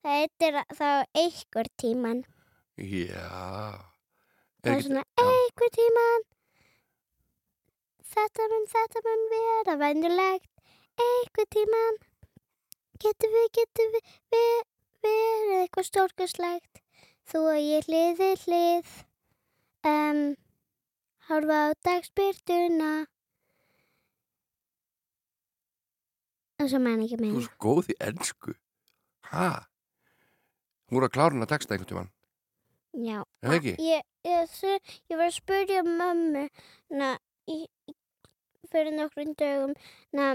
Það 0.00 0.18
heitir 0.20 0.58
þá 0.78 0.88
einhver 1.22 1.70
tíman 1.80 2.22
Já. 2.80 3.28
það 4.64 4.74
Er 4.74 4.82
svona 4.86 5.04
einhver 5.20 5.72
tíman 5.76 6.26
þetta 8.10 8.46
mun, 8.50 8.64
þetta 8.72 9.02
mun 9.06 9.26
vera 9.32 9.74
venjulegt. 9.80 10.48
Einhver 11.00 11.46
tíman 11.54 11.98
getur 13.00 13.30
við, 13.32 13.46
getur 13.60 13.92
við, 13.94 14.08
við 14.34 14.64
verið 15.06 15.54
eitthvað 15.60 15.86
stórkuslegt 15.88 16.82
þú 17.30 17.44
og 17.52 17.60
ég 17.62 17.86
hliði 17.88 18.30
hlið. 18.42 18.90
Um, 19.86 20.18
horfa 21.30 21.60
á 21.62 21.78
dagspyrtuna 21.86 22.90
og 26.60 26.68
svo 26.68 26.80
menn 26.84 27.06
ekki 27.06 27.16
Þú 27.16 27.22
meina. 27.22 27.40
er 27.40 27.46
svo 27.46 27.56
góð 27.64 27.92
í 27.94 27.96
ennsku. 28.10 28.54
Hæ? 29.30 29.46
Hún 30.90 30.98
voru 30.98 31.06
að 31.08 31.14
klára 31.14 31.36
hún 31.36 31.46
að 31.46 31.52
texta 31.54 31.74
einhvern 31.76 31.90
tímann. 31.92 32.10
Já, 33.06 33.18
Er 33.22 33.48
það 33.48 33.56
ekki? 33.60 33.74
Ég, 33.86 34.04
ég, 34.26 34.54
ég, 34.66 34.94
ég 35.12 35.16
var 35.20 35.28
að 35.30 35.36
spyrja 35.38 35.82
mömmu 35.86 36.44
na, 36.98 37.12
í, 37.46 37.60
í, 37.86 37.94
fyrir 38.72 38.96
nokkrum 38.96 39.36
dögum 39.38 39.74
na, 40.18 40.32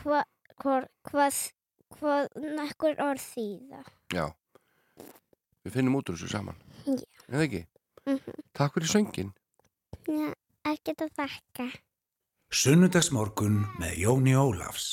hva, 0.00 0.24
hva, 0.62 0.80
hvað 1.10 1.42
hvað 1.98 2.28
nekkur 2.56 2.98
orð 3.00 3.22
þýða. 3.22 3.82
Já. 4.12 4.24
Við 5.64 5.74
finnum 5.76 5.98
út 5.98 6.10
úr 6.10 6.18
þessu 6.18 6.30
saman. 6.32 6.58
Já. 6.86 7.04
Er 7.28 7.34
það 7.36 7.44
ekki? 7.46 7.62
Mhm. 8.08 8.42
Takk 8.56 8.76
fyrir 8.76 8.92
söngin. 8.92 9.30
Já, 10.08 10.28
ekkert 10.72 11.04
að 11.04 11.12
þakka. 11.20 11.68
Sunnudagsmorgun 12.48 13.58
með 13.80 13.98
Jóni 14.04 14.32
Ólafs 14.38 14.86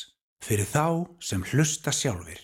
fyrir 0.44 0.68
þá 0.68 1.08
sem 1.24 1.44
hlusta 1.52 1.94
sjálfir. 1.96 2.42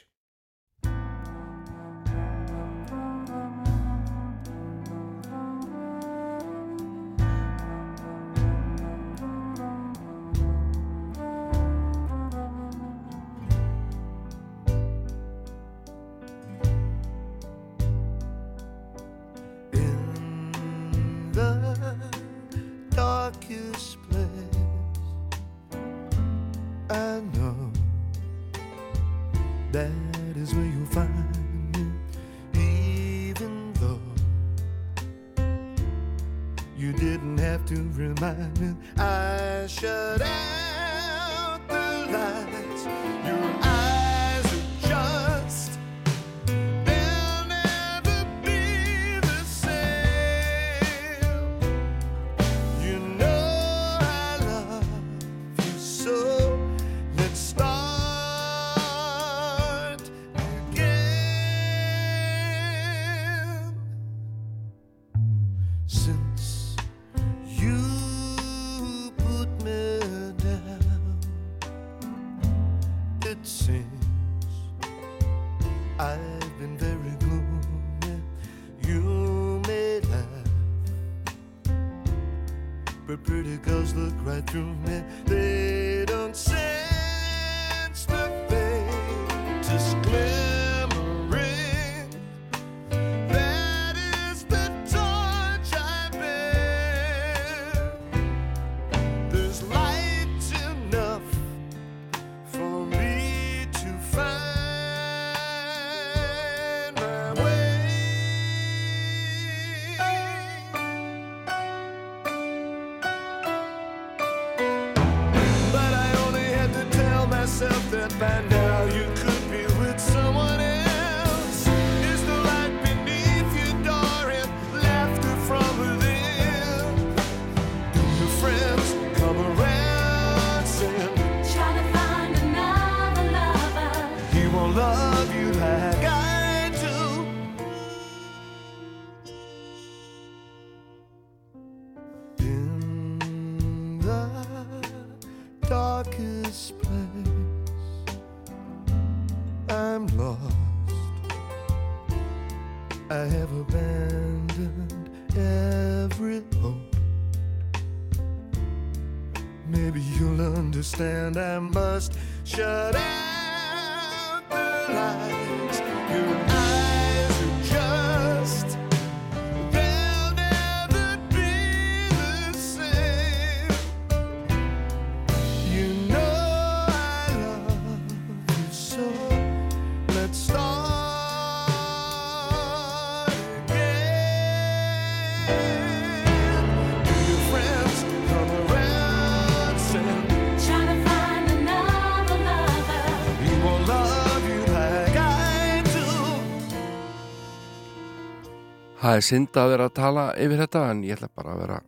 Það 199.11 199.17
er 199.19 199.25
synd 199.27 199.57
að 199.59 199.69
vera 199.73 199.85
að 199.89 199.95
tala 199.97 200.21
yfir 200.39 200.61
þetta 200.61 200.81
en 200.87 200.99
ég 201.03 201.17
ætla 201.17 201.27
bara 201.35 201.51
að 201.51 201.57
vera 201.65 201.79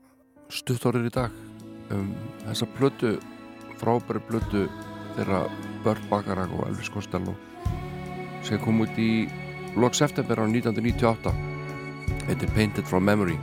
stuttorður 0.52 1.06
í 1.08 1.12
dag 1.16 1.38
um 1.96 2.10
þessa 2.42 2.68
plötu 2.76 3.12
frábæri 3.80 4.22
plötu 4.28 4.64
þeirra 5.14 5.40
Börn 5.86 6.10
Bakarak 6.10 6.52
og 6.58 6.66
Elvis 6.68 6.92
Costello 6.92 7.38
sem 8.44 8.60
kom 8.60 8.84
út 8.84 9.00
í 9.00 9.08
lok 9.80 9.96
september 9.96 10.44
á 10.44 10.52
1998 10.52 11.32
Þetta 12.28 12.50
er 12.50 12.54
Painted 12.60 12.92
from 12.92 13.08
Memory. 13.08 13.40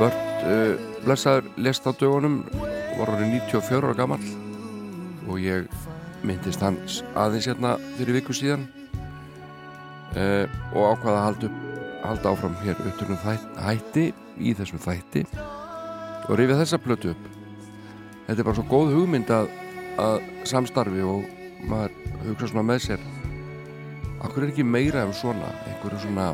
Börn 0.00 0.18
uh, 0.48 0.80
blessaður 1.04 1.52
lest 1.60 1.84
á 1.84 1.92
dögunum 1.92 2.40
var 2.48 3.12
orðið 3.12 3.42
94 3.44 3.84
ára 3.84 3.94
gamall 4.00 4.28
og 5.28 5.36
ég 5.44 5.68
myndist 6.24 6.64
hans 6.64 7.02
aðeins 7.12 7.52
hérna 7.52 7.76
fyrir 8.00 8.22
viku 8.22 8.40
síðan 8.40 8.70
uh, 10.16 10.48
og 10.72 10.94
ákvaða 10.96 11.18
að 11.18 11.26
halda, 11.28 11.52
upp, 11.52 11.67
halda 12.04 12.32
áfram 12.32 12.56
hér 12.62 12.78
upptöknum 12.84 13.20
þætt, 13.24 13.46
hætti 13.64 14.06
í 14.38 14.54
þessum 14.58 14.82
þætti 14.82 15.24
og 16.28 16.34
rifja 16.38 16.58
þessa 16.60 16.80
plötu 16.82 17.12
upp. 17.14 17.28
Þetta 18.26 18.40
er 18.40 18.46
bara 18.46 18.58
svo 18.58 18.66
góð 18.68 18.94
hugmynd 18.96 19.30
að, 19.32 19.48
að 20.02 20.18
samstarfi 20.48 21.04
og 21.06 21.24
maður 21.68 21.96
hugsa 22.26 22.50
svona 22.52 22.66
með 22.68 22.84
sér 22.86 23.06
akkur 24.24 24.44
er 24.44 24.52
ekki 24.52 24.66
meira 24.66 25.04
um 25.06 25.14
svona 25.14 25.48
einhverju 25.68 26.02
svona 26.02 26.32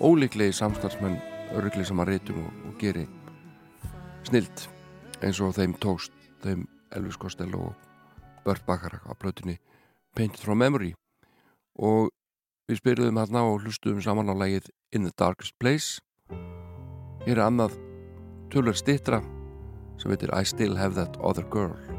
ólíklegi 0.00 0.54
samstarfsmenn 0.58 1.18
öruglega 1.54 1.88
sem 1.90 2.02
að 2.02 2.12
reytum 2.12 2.40
og, 2.42 2.52
og 2.66 2.76
geri 2.80 3.06
snilt 4.26 4.66
eins 5.22 5.40
og 5.42 5.54
þeim 5.56 5.76
tókst 5.82 6.14
þeim 6.44 6.66
Elvis 6.96 7.18
Costello 7.20 7.70
og 7.70 7.90
Burt 8.44 8.64
Bacharach 8.66 9.06
á 9.06 9.14
plötunni 9.14 9.58
Painted 10.16 10.42
from 10.42 10.58
Memory. 10.58 10.94
Og 11.78 12.10
við 12.70 12.78
spyrðum 12.78 13.18
hérna 13.18 13.42
og 13.48 13.64
hlustuðum 13.64 14.02
saman 14.04 14.30
á 14.30 14.34
lægið 14.38 14.70
In 14.94 15.06
the 15.06 15.14
Darkest 15.18 15.56
Place. 15.58 15.98
Hér 17.26 17.40
er 17.40 17.46
annað 17.48 17.74
tölur 18.52 18.78
stittra 18.78 19.18
sem 19.98 20.12
heitir 20.14 20.30
I 20.30 20.46
Still 20.46 20.78
Have 20.78 20.94
That 20.94 21.18
Other 21.18 21.46
Girl 21.50 21.89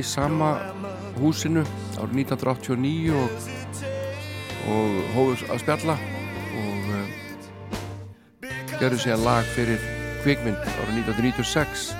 í 0.00 0.04
sama 0.06 0.54
húsinu 1.20 1.62
árið 2.00 2.22
1989 2.24 3.12
og, 3.16 3.48
og 4.72 5.00
hófus 5.14 5.42
að 5.50 5.62
spjalla 5.64 5.96
og 6.60 6.92
uh, 6.94 7.08
gerðu 8.80 9.00
síðan 9.02 9.26
lag 9.26 9.50
fyrir 9.56 9.82
kvikmynd 10.22 10.60
árið 10.60 11.02
1996 11.02 11.90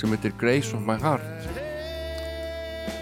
sem 0.00 0.12
heitir 0.14 0.36
Grace 0.40 0.76
of 0.76 0.84
My 0.84 0.96
Heart. 1.00 1.48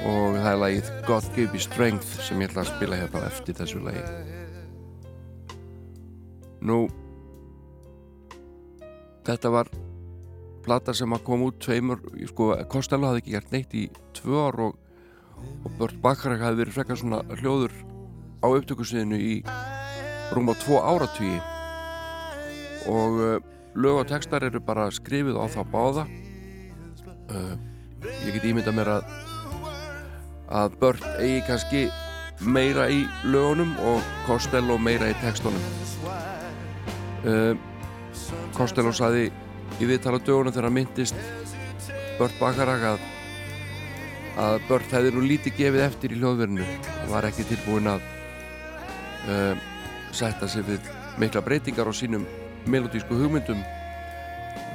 Og 0.09 0.39
það 0.39 0.49
er 0.51 0.61
lagið 0.63 0.89
God 1.07 1.27
Give 1.35 1.53
Me 1.55 1.61
Strength 1.63 2.23
sem 2.27 2.41
ég 2.43 2.51
ætla 2.51 2.65
að 2.65 2.73
spila 2.73 2.99
hérna 2.99 3.23
eftir 3.29 3.59
þessu 3.59 3.83
lagi. 3.83 4.03
Nú 6.67 6.81
þetta 9.27 9.53
var 9.55 9.71
plata 10.69 10.93
sem 10.93 11.15
að 11.17 11.25
koma 11.25 11.49
út 11.49 11.61
tveimur, 11.65 12.03
sko, 12.29 12.51
Costello 12.69 13.09
hafði 13.09 13.23
ekki 13.23 13.37
gert 13.37 13.55
neitt 13.55 13.77
í 13.77 13.87
tvö 14.19 14.41
ár 14.49 14.59
og, 14.67 14.75
og 15.65 15.71
Burt 15.79 15.97
Bacharach 16.05 16.45
hafði 16.45 16.65
verið 16.65 16.77
frekar 16.77 17.01
svona 17.01 17.23
hljóður 17.41 17.73
á 18.45 18.47
upptökusviðinu 18.53 19.17
í 19.17 19.39
rúma 20.37 20.57
tvo 20.61 20.83
áratugi. 20.85 21.39
Og 22.89 23.17
uh, 23.23 23.39
lög 23.79 24.03
og 24.03 24.11
textar 24.13 24.45
eru 24.45 24.61
bara 24.65 24.91
skrifið 24.93 25.41
á 25.41 25.45
þá 25.49 25.61
báða. 25.73 26.05
Uh, 27.33 27.57
ég 28.27 28.37
get 28.37 28.47
ímynda 28.49 28.75
mér 28.77 28.93
að 28.99 29.09
að 30.49 30.77
Burt 30.81 31.03
eigi 31.21 31.41
kannski 31.45 31.81
meira 32.41 32.87
í 32.93 33.03
lögunum 33.29 33.75
og 33.85 34.05
Costello 34.29 34.79
meira 34.81 35.11
í 35.11 35.17
textunum. 35.25 35.65
Uh, 37.25 37.53
Costello 38.57 38.93
saði 38.97 39.29
í 39.79 39.87
viðtala 39.89 40.19
dögunum 40.25 40.55
þegar 40.55 40.75
myndist 40.75 41.23
Burt 42.19 42.35
Bacharach 42.41 42.87
að 42.95 43.07
að 44.39 44.61
Burt 44.69 44.93
hefði 44.95 45.15
nú 45.15 45.25
lítið 45.27 45.57
gefið 45.59 45.85
eftir 45.85 46.15
í 46.15 46.19
hljóðverinu. 46.21 46.67
Og 47.03 47.13
var 47.13 47.27
ekki 47.29 47.47
tilbúin 47.49 47.91
að 47.91 48.05
uh, 49.29 49.55
setja 50.15 50.49
sig 50.51 50.67
við 50.67 50.91
mikla 51.19 51.43
breytingar 51.45 51.91
á 51.91 51.93
sínum 51.97 52.27
melodísku 52.71 53.19
hugmyndum. 53.19 53.63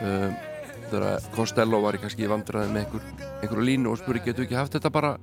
Uh, 0.03 0.29
þegar 0.89 1.29
Costello 1.35 1.79
var 1.83 1.97
kannski 2.01 2.29
vandræði 2.29 2.73
með 2.73 2.85
einhver, 2.85 3.27
einhverju 3.41 3.67
línu 3.69 3.93
og 3.93 4.01
spuri 4.01 4.23
getur 4.25 4.47
ekki 4.47 4.59
haft 4.59 4.75
þetta 4.75 4.93
bara 4.93 5.15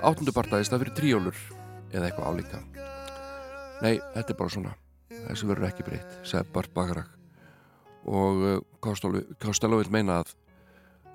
áttundupartaðist 0.00 0.72
að 0.72 0.86
fyrir 0.86 0.98
tríólur? 1.00 1.46
Eða 1.90 2.06
eitthvað 2.06 2.30
álíka. 2.30 2.64
Nei, 3.80 3.96
þetta 4.14 4.28
er 4.30 4.38
bara 4.38 4.54
svona. 4.54 4.76
Þessu 5.10 5.50
verður 5.50 5.72
ekki 5.72 5.88
breytt, 5.88 6.20
segði 6.22 6.54
Burt 6.54 6.76
Bacharach 6.76 7.19
og 8.08 8.64
Costello, 8.80 9.22
Costello 9.42 9.80
vil 9.80 9.90
meina 9.92 10.20
að 10.20 10.34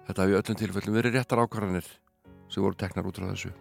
þetta 0.07 0.25
hefur 0.25 0.41
öllum 0.41 0.59
tilfellum 0.59 0.97
verið 0.99 1.15
réttar 1.17 1.41
ákvarðanir 1.41 1.87
sem 2.49 2.63
voru 2.63 2.77
teknar 2.77 3.07
út 3.09 3.17
frá 3.17 3.29
þessu. 3.31 3.53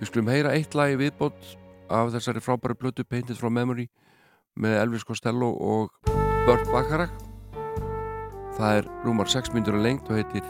Við 0.00 0.10
skulum 0.10 0.32
heyra 0.32 0.54
eitt 0.56 0.74
lagi 0.74 0.96
viðbót 0.98 1.52
af 1.92 2.08
þessari 2.14 2.40
frábæri 2.42 2.74
blötu 2.78 3.04
Painted 3.04 3.38
from 3.38 3.54
Memory 3.54 3.86
með 4.58 4.78
Elvis 4.80 5.04
Costello 5.06 5.52
og 5.52 5.92
Burt 6.46 6.64
Bacharach. 6.72 7.12
Það 8.56 8.80
er 8.80 8.88
rúmar 9.04 9.30
6 9.30 9.52
myndur 9.54 9.78
að 9.78 9.86
lengt 9.86 10.10
og 10.10 10.18
heitir 10.18 10.48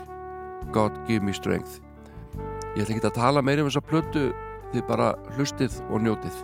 God 0.72 0.96
Give 1.08 1.24
Me 1.24 1.34
Strength. 1.36 1.82
Ég 2.76 2.86
ætla 2.86 2.96
ekki 2.96 3.04
að 3.10 3.18
tala 3.18 3.44
meira 3.44 3.66
um 3.66 3.68
þessa 3.68 3.84
blötu 3.90 4.24
þið 4.72 4.88
bara 4.88 5.12
hlustið 5.36 5.76
og 5.90 6.00
njótið 6.06 6.40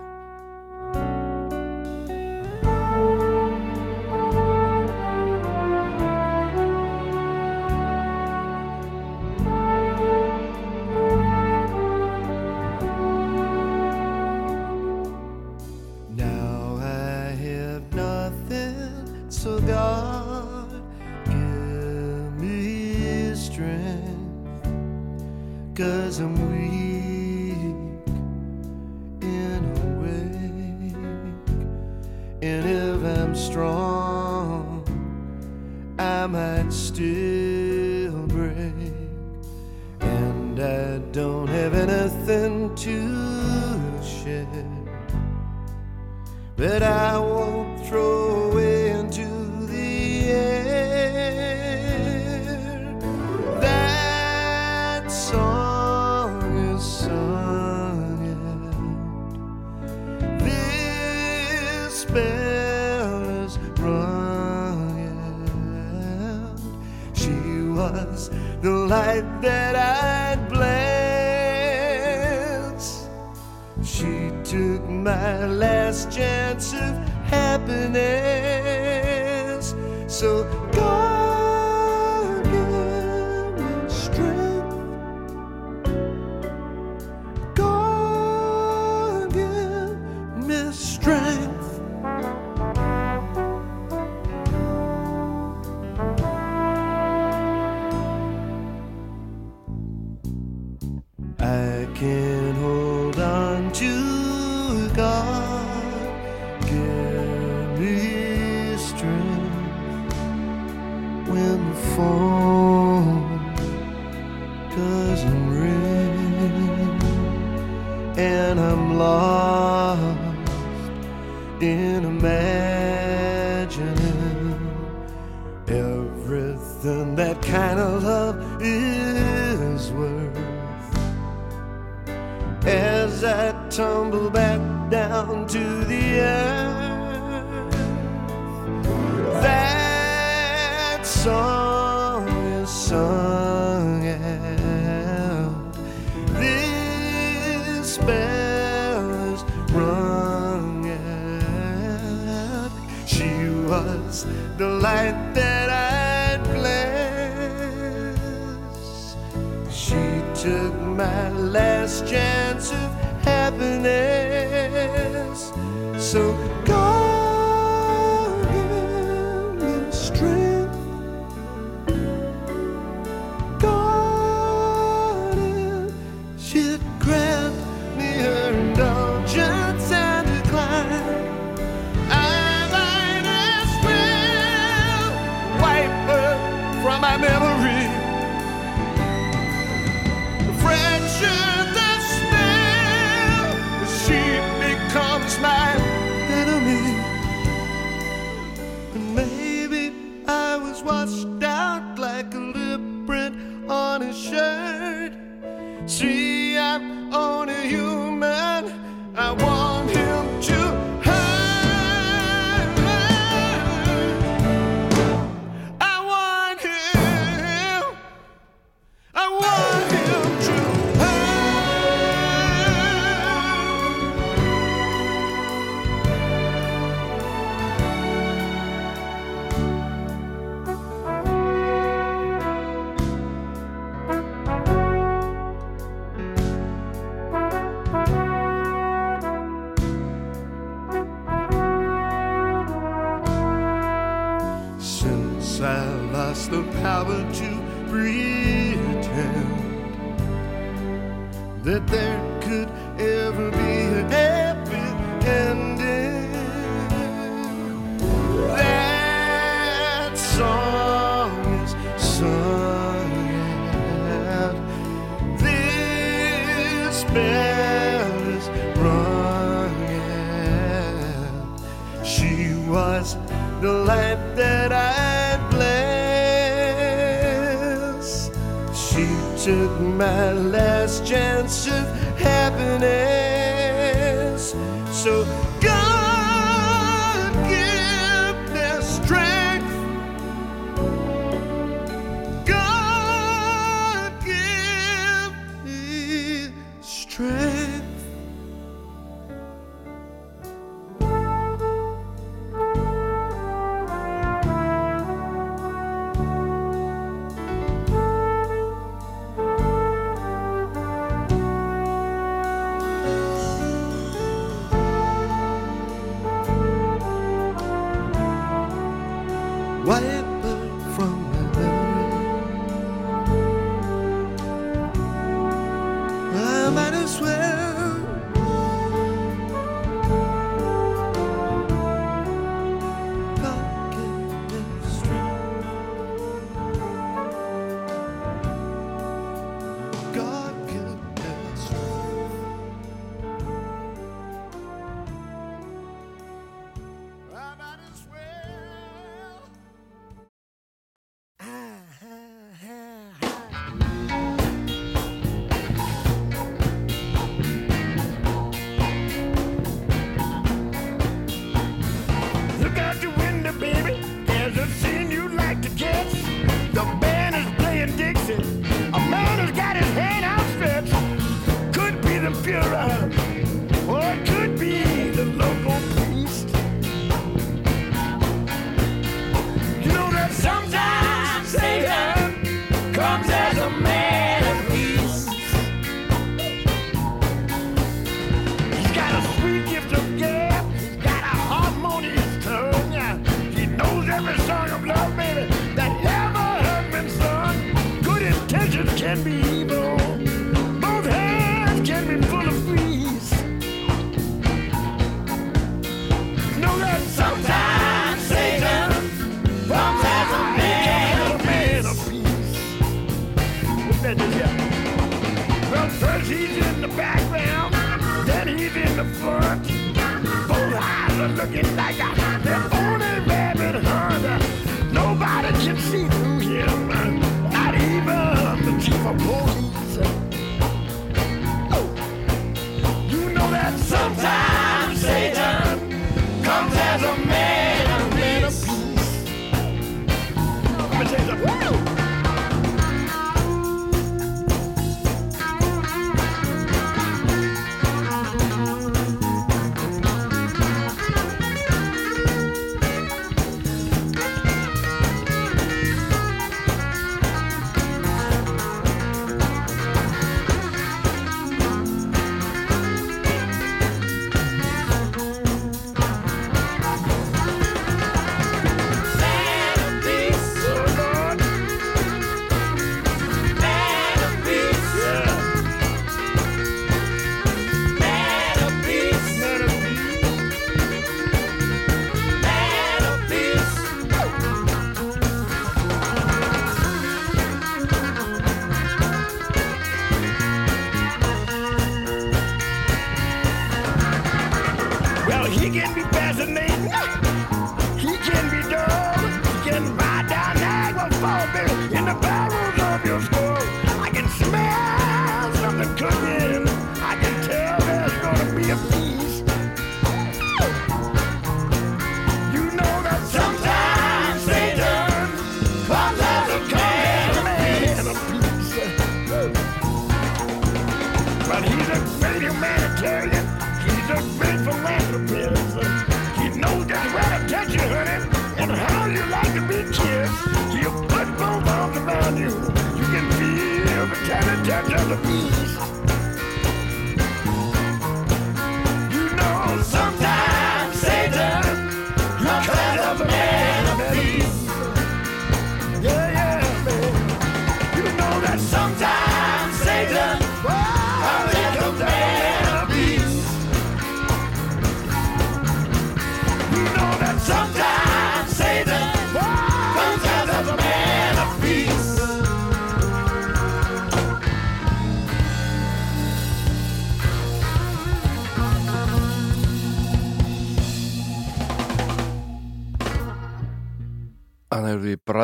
strength, 23.58 24.68
cause 25.74 26.20
I'm 26.20 26.36
weak. 26.52 26.87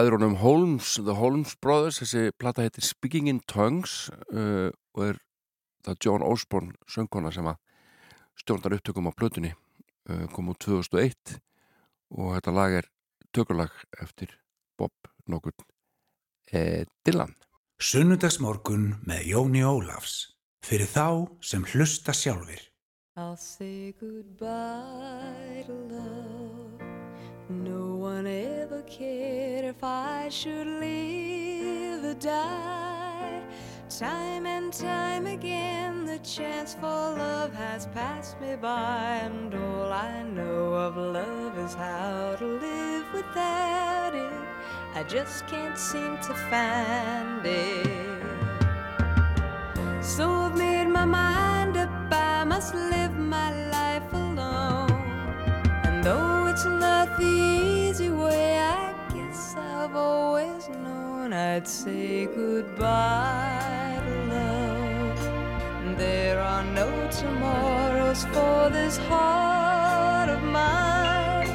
bræðrunum 0.05 0.35
Holmes, 0.43 0.99
The 1.01 1.15
Holmes 1.17 1.55
Brothers 1.65 1.97
þessi 2.03 2.33
platta 2.37 2.65
heitir 2.67 2.85
Speaking 2.85 3.29
in 3.31 3.39
Tongues 3.49 4.11
uh, 4.37 4.69
og 4.93 5.05
er 5.07 5.21
það 5.87 6.01
John 6.05 6.25
Osborne 6.27 6.75
söngkona 6.91 7.31
sem 7.33 7.49
að 7.49 7.57
stjórnar 8.43 8.75
upptökum 8.77 9.09
á 9.09 9.17
plötunni 9.17 9.55
uh, 9.55 10.27
kom 10.35 10.51
úr 10.53 10.59
2001 10.61 11.39
og 12.19 12.35
þetta 12.35 12.53
lag 12.53 12.77
er 12.83 12.91
tökulag 13.33 13.73
eftir 14.05 14.35
Bob 14.77 14.93
Nogur 15.25 15.57
eh, 16.53 16.85
Dylan. 17.07 17.33
Sunnudagsmorgun 17.81 18.91
með 19.09 19.31
Jóni 19.33 19.65
Ólafs. 19.65 20.35
Fyrir 20.69 20.91
þá 20.91 21.33
sem 21.41 21.65
hlusta 21.73 22.13
sjálfur 22.13 22.61
I'll 23.17 23.39
say 23.41 23.95
goodbye 24.01 25.65
to 25.65 25.73
love. 25.95 26.65
No 27.49 27.97
one 27.97 28.27
ever 28.27 28.83
cared 28.83 29.43
if 29.77 29.83
I 29.83 30.29
should 30.29 30.66
live 30.66 32.05
or 32.05 32.14
die. 32.14 33.43
Time 33.89 34.47
and 34.47 34.72
time 34.72 35.27
again, 35.27 36.05
the 36.05 36.18
chance 36.18 36.75
for 36.75 36.87
love 36.87 37.53
has 37.55 37.87
passed 37.89 38.41
me 38.41 38.57
by, 38.57 39.20
and 39.22 39.55
all 39.55 39.93
I 39.93 40.22
know 40.22 40.75
of 40.75 40.97
love 40.97 41.59
is 41.59 41.75
how 41.75 42.37
to 42.39 42.47
live 42.47 43.07
without 43.12 44.14
it. 44.14 44.99
I 44.99 45.03
just 45.09 45.47
can't 45.47 45.79
seem 45.79 46.16
to 46.18 46.35
find 46.51 47.45
it. 47.45 47.87
So 50.03 50.29
I've 50.29 50.57
made 50.57 50.89
my 50.89 51.05
mind. 51.05 51.43
I've 59.95 60.01
always 60.01 60.68
known 60.70 61.32
I'd 61.32 61.68
say 61.68 62.26
goodbye 62.26 64.03
to 64.05 64.14
love. 64.34 65.97
There 65.97 66.40
are 66.40 66.64
no 66.64 66.90
tomorrows 67.12 68.24
for 68.24 68.70
this 68.70 68.97
heart 68.97 70.30
of 70.30 70.42
mine. 70.42 71.47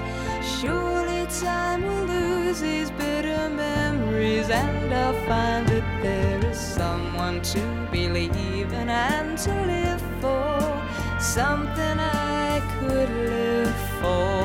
Surely 0.42 1.26
time 1.42 1.84
will 1.84 2.06
lose 2.06 2.62
these 2.62 2.92
bitter 2.92 3.50
memories, 3.50 4.50
and 4.50 4.94
I'll 4.94 5.20
find 5.28 5.68
that 5.68 6.02
there 6.02 6.50
is 6.50 6.58
someone 6.58 7.42
to 7.42 7.60
believe 7.92 8.72
in 8.72 8.88
and 8.88 9.38
to 9.40 9.52
live 9.66 10.02
for. 10.22 10.82
Something 11.20 12.00
I 12.00 12.62
could 12.80 13.10
live 13.10 13.76
for. 14.00 14.39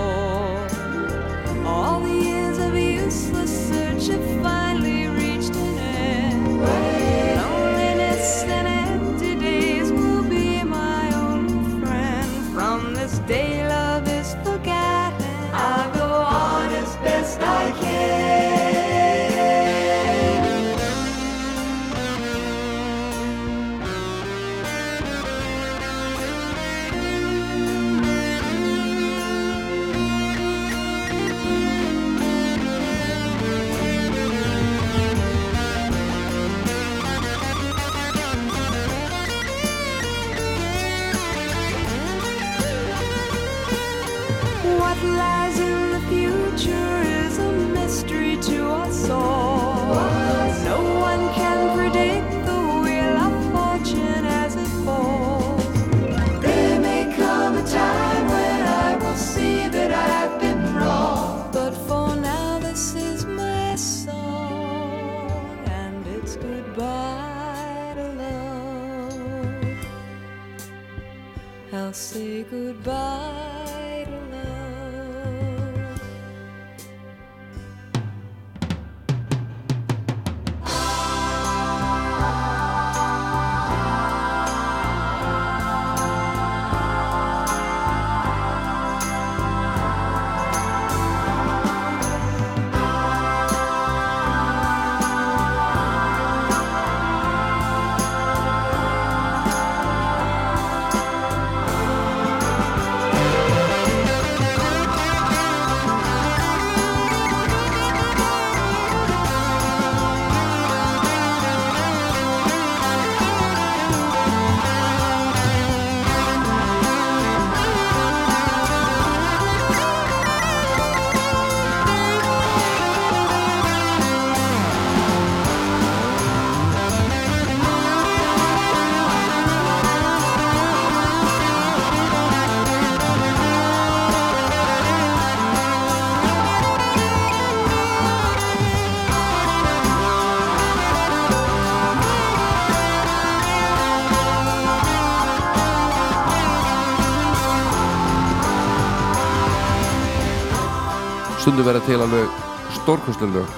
Stundu 151.45 151.61
verða 151.61 151.82
til 151.84 152.01
alveg 152.01 152.36
stórkostlun 152.72 153.34
lög 153.34 153.51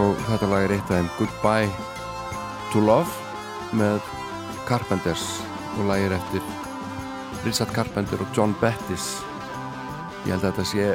og 0.00 0.14
þetta 0.30 0.46
lag 0.48 0.62
er 0.64 0.72
eitt 0.78 0.88
af 0.88 0.94
þeim. 0.96 1.08
Goodbye 1.18 1.66
to 2.72 2.80
Love 2.80 3.76
með 3.76 3.98
Carpenters 4.64 5.26
og 5.74 5.90
lagir 5.90 6.14
eftir 6.16 6.46
Richard 7.44 7.74
Carpenter 7.76 8.22
og 8.24 8.30
John 8.32 8.54
Bettis. 8.62 9.10
Ég 10.24 10.32
held 10.32 10.38
að 10.40 10.46
þetta 10.46 10.64
sé 10.70 10.86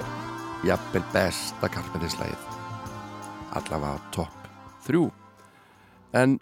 jafnvel 0.65 1.03
besta 1.13 1.69
Carpenters 1.69 2.17
lagið 2.17 2.47
allavega 3.59 4.09
topp 4.17 4.49
þrjú. 4.87 5.03
En 6.17 6.39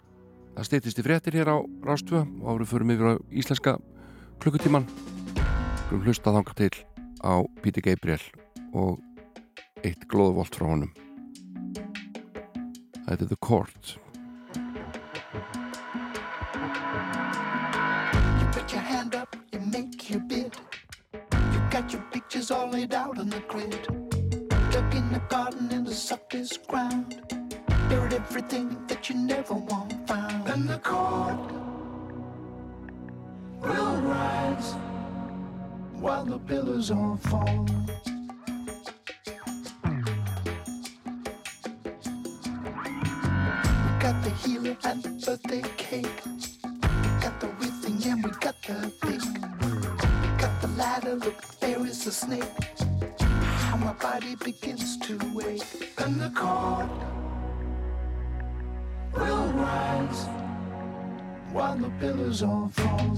það 0.54 0.70
steytist 0.70 1.02
í 1.02 1.04
fréttir 1.04 1.36
hér 1.36 1.52
á 1.52 1.56
Rástvö 1.84 2.22
og 2.24 2.48
árið 2.54 2.70
förum 2.72 2.94
yfir 2.96 3.12
á 3.12 3.14
íslenska 3.28 3.76
klukkutíman 4.40 4.88
við 5.92 6.08
hlusta 6.08 6.32
þanga 6.32 6.56
til 6.64 6.72
á 7.20 7.44
Píti 7.60 7.84
Gabriel 7.84 8.24
og 8.72 9.04
eitt 9.86 10.06
glóðvolt 10.10 10.56
frá 10.58 10.66
honum 10.72 10.92
Þetta 13.08 13.24
er 13.24 13.28
The 13.28 13.36
Court 13.40 13.98
You 18.38 18.46
put 18.52 18.72
your 18.72 18.82
hand 18.82 19.14
up, 19.14 19.36
you 19.52 19.60
make 19.60 20.10
your 20.10 20.20
bid. 20.20 20.56
You 21.32 21.60
got 21.70 21.92
your 21.92 22.02
pictures 22.10 22.50
all 22.50 22.68
laid 22.70 22.94
out 22.94 23.18
on 23.18 23.30
the 23.30 23.40
grid. 23.48 23.86
Dug 24.70 24.94
in 24.94 25.12
the 25.12 25.22
garden 25.28 25.70
in 25.70 25.84
the 25.84 25.94
softest 25.94 26.66
ground. 26.66 27.22
Buried 27.88 28.14
everything 28.14 28.76
that 28.88 29.08
you 29.08 29.16
never 29.16 29.54
want 29.54 30.06
found. 30.08 30.48
And 30.48 30.68
the 30.68 30.78
court 30.78 31.52
will 33.62 33.96
rise 34.02 34.74
while 36.00 36.24
the 36.24 36.38
pillars 36.38 36.90
all 36.90 37.16
fall. 37.16 37.66
Healer 44.68 44.76
and 44.84 45.24
birthday 45.24 45.62
cake. 45.76 46.22
Got 47.20 47.40
the 47.40 47.46
whipping 47.58 48.02
and 48.10 48.24
we 48.24 48.30
got 48.30 48.54
the. 48.62 48.92
We 49.06 49.18
got 50.38 50.60
the 50.60 50.68
ladder, 50.76 51.14
look, 51.14 51.42
there 51.60 51.84
is 51.86 52.04
the 52.04 52.12
snake. 52.12 52.44
How 53.18 53.76
my 53.76 53.92
body 53.94 54.34
begins 54.36 54.98
to 54.98 55.18
wake. 55.34 55.92
And 55.98 56.20
the 56.20 56.30
court 56.30 56.88
will 59.14 59.48
rise 59.52 60.26
while 61.52 61.76
the 61.76 61.90
pillars 62.00 62.42
all 62.42 62.68
fall. 62.68 63.16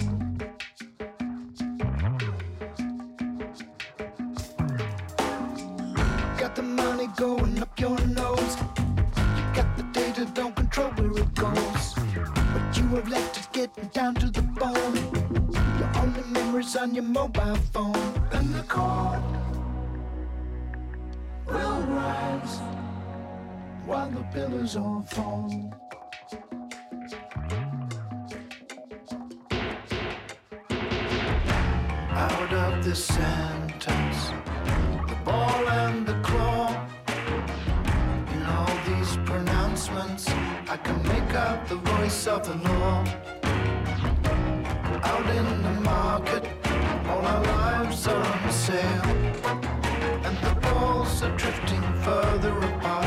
Got 6.39 6.57
the 6.57 6.63
money 6.63 7.09
going 7.17 7.61
up 7.61 7.79
your 7.79 7.99
nose. 8.07 8.70
Getting 13.75 13.91
down 13.91 14.15
to 14.17 14.31
the 14.31 14.43
bone. 14.43 14.95
Your 15.79 15.91
only 15.97 16.23
memories 16.31 16.77
on 16.77 16.95
your 16.95 17.05
mobile 17.05 17.57
phone. 17.73 17.97
And 18.33 18.55
the 18.55 18.63
court 18.63 19.21
will 21.47 21.81
rise 21.83 22.61
while 23.87 24.11
the 24.11 24.23
pillars 24.33 24.77
all 24.77 25.03
fall. 25.09 25.73
out 32.13 32.53
of 32.53 32.85
this 32.85 33.05
sentence. 33.05 34.31
The 35.09 35.17
ball 35.25 35.69
and 35.69 36.07
the 36.07 36.21
claw. 36.21 36.87
In 38.35 38.43
all 38.43 38.77
these 38.87 39.17
pronouncements, 39.25 40.29
I 40.69 40.77
can 40.77 41.03
make 41.05 41.35
out 41.35 41.67
the 41.69 41.77
voice 41.77 42.27
of 42.27 42.45
the 42.45 42.69
law. 42.69 43.40
In 45.37 45.63
the 45.63 45.81
market, 45.83 46.45
all 47.09 47.25
our 47.25 47.43
lives 47.45 48.07
are 48.09 48.17
on 48.17 48.51
sale. 48.51 49.05
And 50.27 50.37
the 50.39 50.55
balls 50.61 51.23
are 51.23 51.37
drifting 51.37 51.83
further 52.03 52.57
apart. 52.59 53.07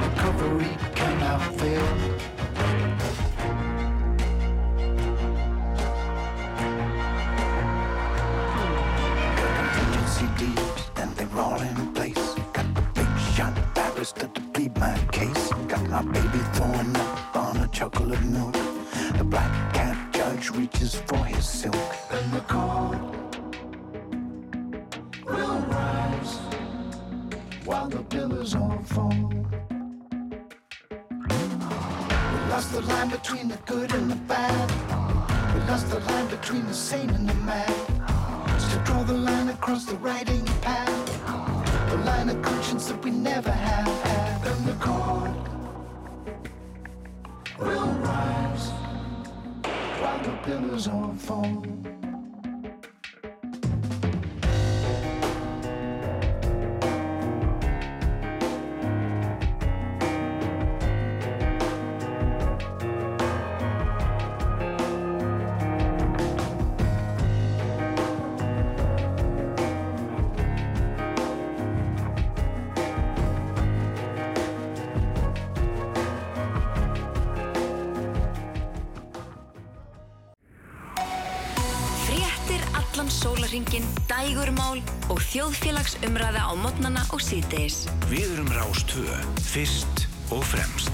Recovery 0.00 0.76
cannot 0.94 1.40
fail. 1.58 1.88
contingency 9.36 10.26
deeds, 10.38 10.90
and 10.96 11.14
they're 11.16 11.38
all 11.38 11.60
in 11.60 11.92
place. 11.92 12.34
Got 12.54 12.74
the 12.74 12.82
big 12.94 13.18
shot 13.34 13.54
barrister 13.74 14.28
to 14.28 14.40
plead 14.52 14.74
my 14.78 14.96
case. 15.12 15.50
Got 15.68 15.86
my 15.88 16.02
baby 16.02 16.40
throwing 16.54 16.96
up 16.96 17.36
on 17.36 17.56
a 17.58 17.68
chocolate 17.68 18.22
milk. 18.22 18.56
The 19.18 19.24
black 19.24 19.67
reaches 20.50 20.94
for 20.94 21.24
his 21.24 21.48
silk. 21.48 21.74
And 22.10 22.32
the 22.32 22.40
court 22.40 22.98
will 25.26 25.58
rise 25.68 26.38
while 27.64 27.88
the 27.88 28.02
pillars 28.04 28.54
all 28.54 28.78
fall. 28.84 29.32
We 30.90 32.38
lost 32.50 32.72
the 32.72 32.82
line 32.82 33.10
between 33.10 33.48
the 33.48 33.58
good 33.66 33.92
and 33.92 34.10
the 34.10 34.16
bad. 34.16 35.54
We 35.54 35.60
lost 35.62 35.90
the 35.90 36.00
line 36.00 36.28
between 36.28 36.66
the 36.66 36.74
sane 36.74 37.10
and 37.10 37.28
the 37.28 37.34
mad. 37.34 37.86
To 38.70 38.78
draw 38.84 39.02
the 39.02 39.14
line 39.14 39.48
across 39.48 39.84
the 39.86 39.96
writing 39.96 40.44
pad. 40.62 41.08
The 41.90 41.96
line 41.98 42.28
of 42.30 42.42
conscience 42.42 42.86
that 42.88 43.02
we 43.02 43.10
never 43.10 43.50
have 43.50 43.86
had. 44.04 44.46
And 44.46 44.66
the 44.66 44.74
court 44.84 45.47
while 50.18 50.36
the 50.36 50.36
pillars 50.42 51.97
á 86.48 86.52
modnana 86.56 87.04
og 87.12 87.20
síðdeis. 87.20 87.84
Við 88.08 88.38
erum 88.38 88.48
Rástvö, 88.56 89.20
fyrst 89.44 90.06
og 90.32 90.40
fremst. 90.48 90.87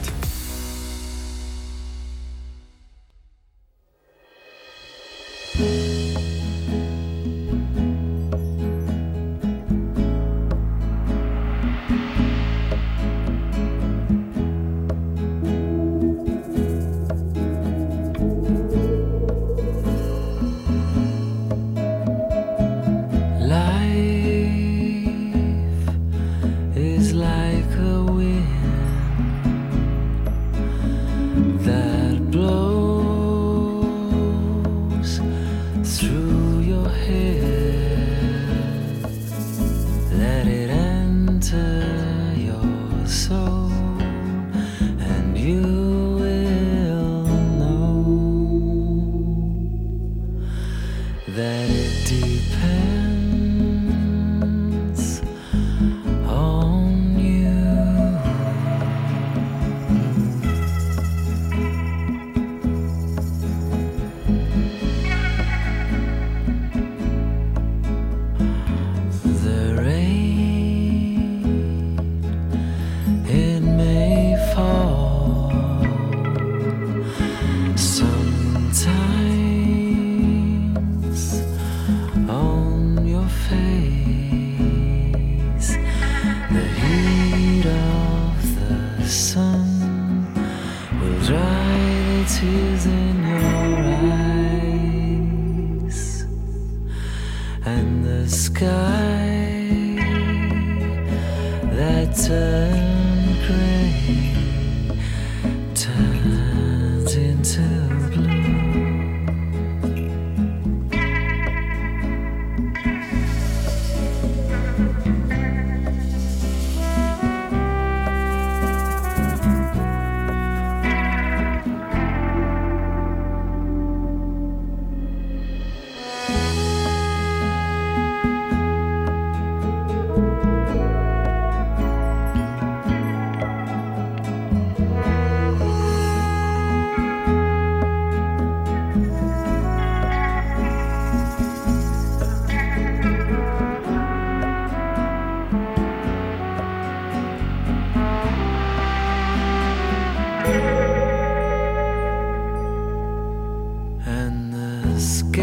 Sky 154.98 155.42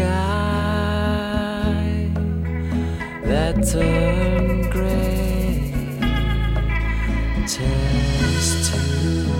that 3.24 3.54
turned 3.70 4.70
gray 4.70 5.72
turns 7.46 8.70
to 8.70 8.76
blue. 9.00 9.32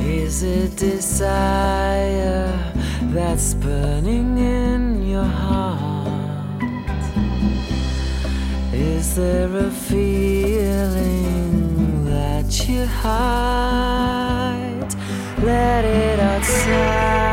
Is 0.00 0.42
it 0.42 0.76
desire 0.76 2.37
that's 3.18 3.54
burning 3.54 4.38
in 4.38 5.04
your 5.04 5.24
heart? 5.24 6.62
Is 8.72 9.16
there 9.16 9.56
a 9.56 9.70
feeling 9.70 12.04
that 12.04 12.68
you 12.68 12.86
hide? 12.86 14.94
Let 15.42 15.84
it 15.84 16.20
outside. 16.20 17.27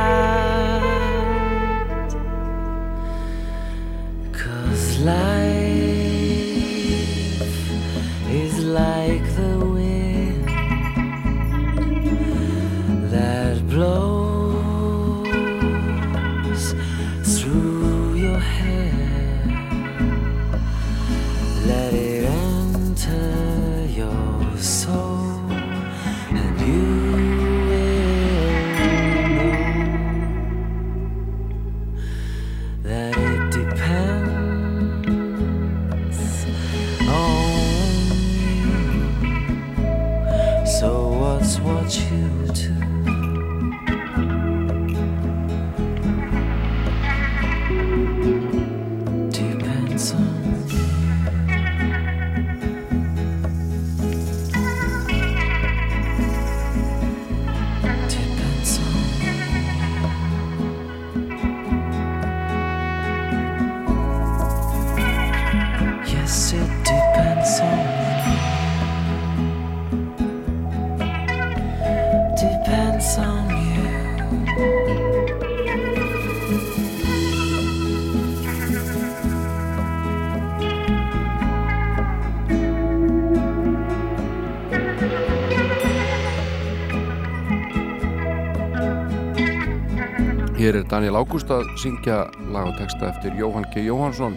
Daniel 90.86 91.18
Ágúst 91.18 91.50
að 91.50 91.66
syngja 91.82 92.28
lag 92.54 92.68
og 92.70 92.76
texta 92.78 93.08
eftir 93.10 93.34
Jóhann 93.40 93.66
G. 93.74 93.82
Jóhannsson 93.88 94.36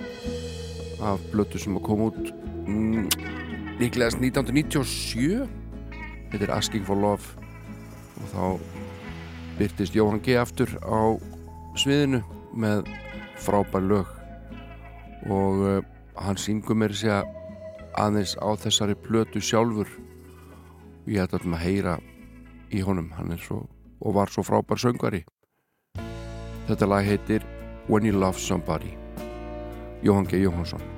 af 1.04 1.20
blötu 1.28 1.60
sem 1.60 1.76
að 1.76 1.84
koma 1.84 2.08
út 2.08 2.30
mm, 2.64 3.04
líklegast 3.82 4.16
1997 4.22 5.44
Þetta 6.32 6.46
er 6.46 6.54
Asking 6.56 6.88
for 6.88 6.96
Love 6.96 7.36
og 8.16 8.32
þá 8.32 8.42
byrtist 9.60 9.96
Jóhann 9.98 10.24
G. 10.24 10.38
aftur 10.40 10.72
á 10.80 11.20
sviðinu 11.76 12.24
með 12.56 12.88
frábær 13.44 13.84
lög. 13.84 14.10
Og 15.28 15.64
uh, 15.68 15.78
hann 16.16 16.40
syngur 16.40 16.80
mér 16.80 16.96
sér 16.96 17.28
aðeins 18.00 18.38
á 18.40 18.48
þessari 18.56 18.96
plötu 18.96 19.44
sjálfur. 19.44 19.88
Og 21.04 21.12
ég 21.12 21.28
ætla 21.28 21.44
að 21.44 21.64
heyra 21.64 21.98
í 22.72 22.80
honum. 22.84 23.12
Hann 23.16 23.36
er 23.36 23.42
svo, 23.42 23.66
og 24.00 24.16
var 24.16 24.32
svo 24.32 24.46
frábær 24.46 24.80
söngari 24.80 25.26
Þetta 26.68 26.84
lag 26.84 27.06
heitir 27.08 27.44
When 27.88 28.04
You 28.04 28.18
Love 28.20 28.36
Somebody 28.36 28.92
Jóhann 30.04 30.26
G. 30.28 30.36
Jóhannsson 30.42 30.97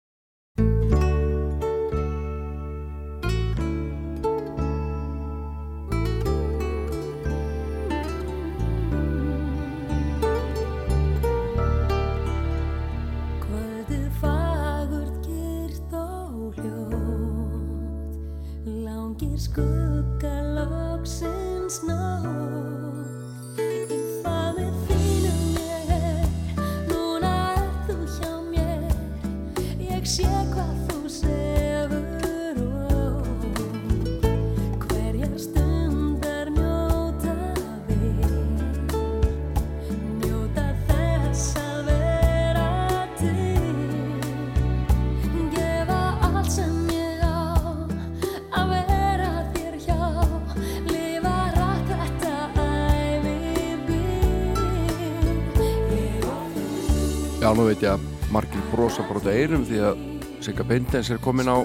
Veit 57.71 57.83
ég 57.85 57.93
að 57.93 58.31
margir 58.33 58.63
brosa 58.71 59.03
bara 59.07 59.21
út 59.21 59.27
af 59.29 59.35
eyrum 59.37 59.61
því 59.67 59.77
að 59.87 59.99
Sigga 60.43 60.63
Bindens 60.67 61.11
er 61.13 61.19
komin 61.23 61.47
á 61.47 61.63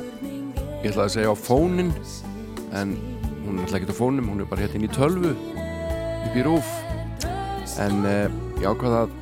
ég 0.84 0.92
ætlaði 0.92 1.07
að 1.07 1.14
segja 1.16 1.32
á 1.34 1.36
fónin 1.38 1.90
en 2.78 2.92
hún 3.42 3.57
er 3.57 3.64
alltaf 3.64 3.78
ekki 3.80 3.96
á 3.96 3.98
fónum 3.98 4.28
hún 4.30 4.44
er 4.44 4.50
bara 4.50 4.62
hérna 4.62 4.78
inn 4.78 4.86
í 4.86 4.92
tölvu 4.94 5.32
upp 5.32 6.36
í 6.36 6.44
rúf. 6.46 6.70
En 7.82 8.07
eh, 8.07 8.30
ég 8.61 8.68
ákvaða 8.70 9.02
að 9.07 9.16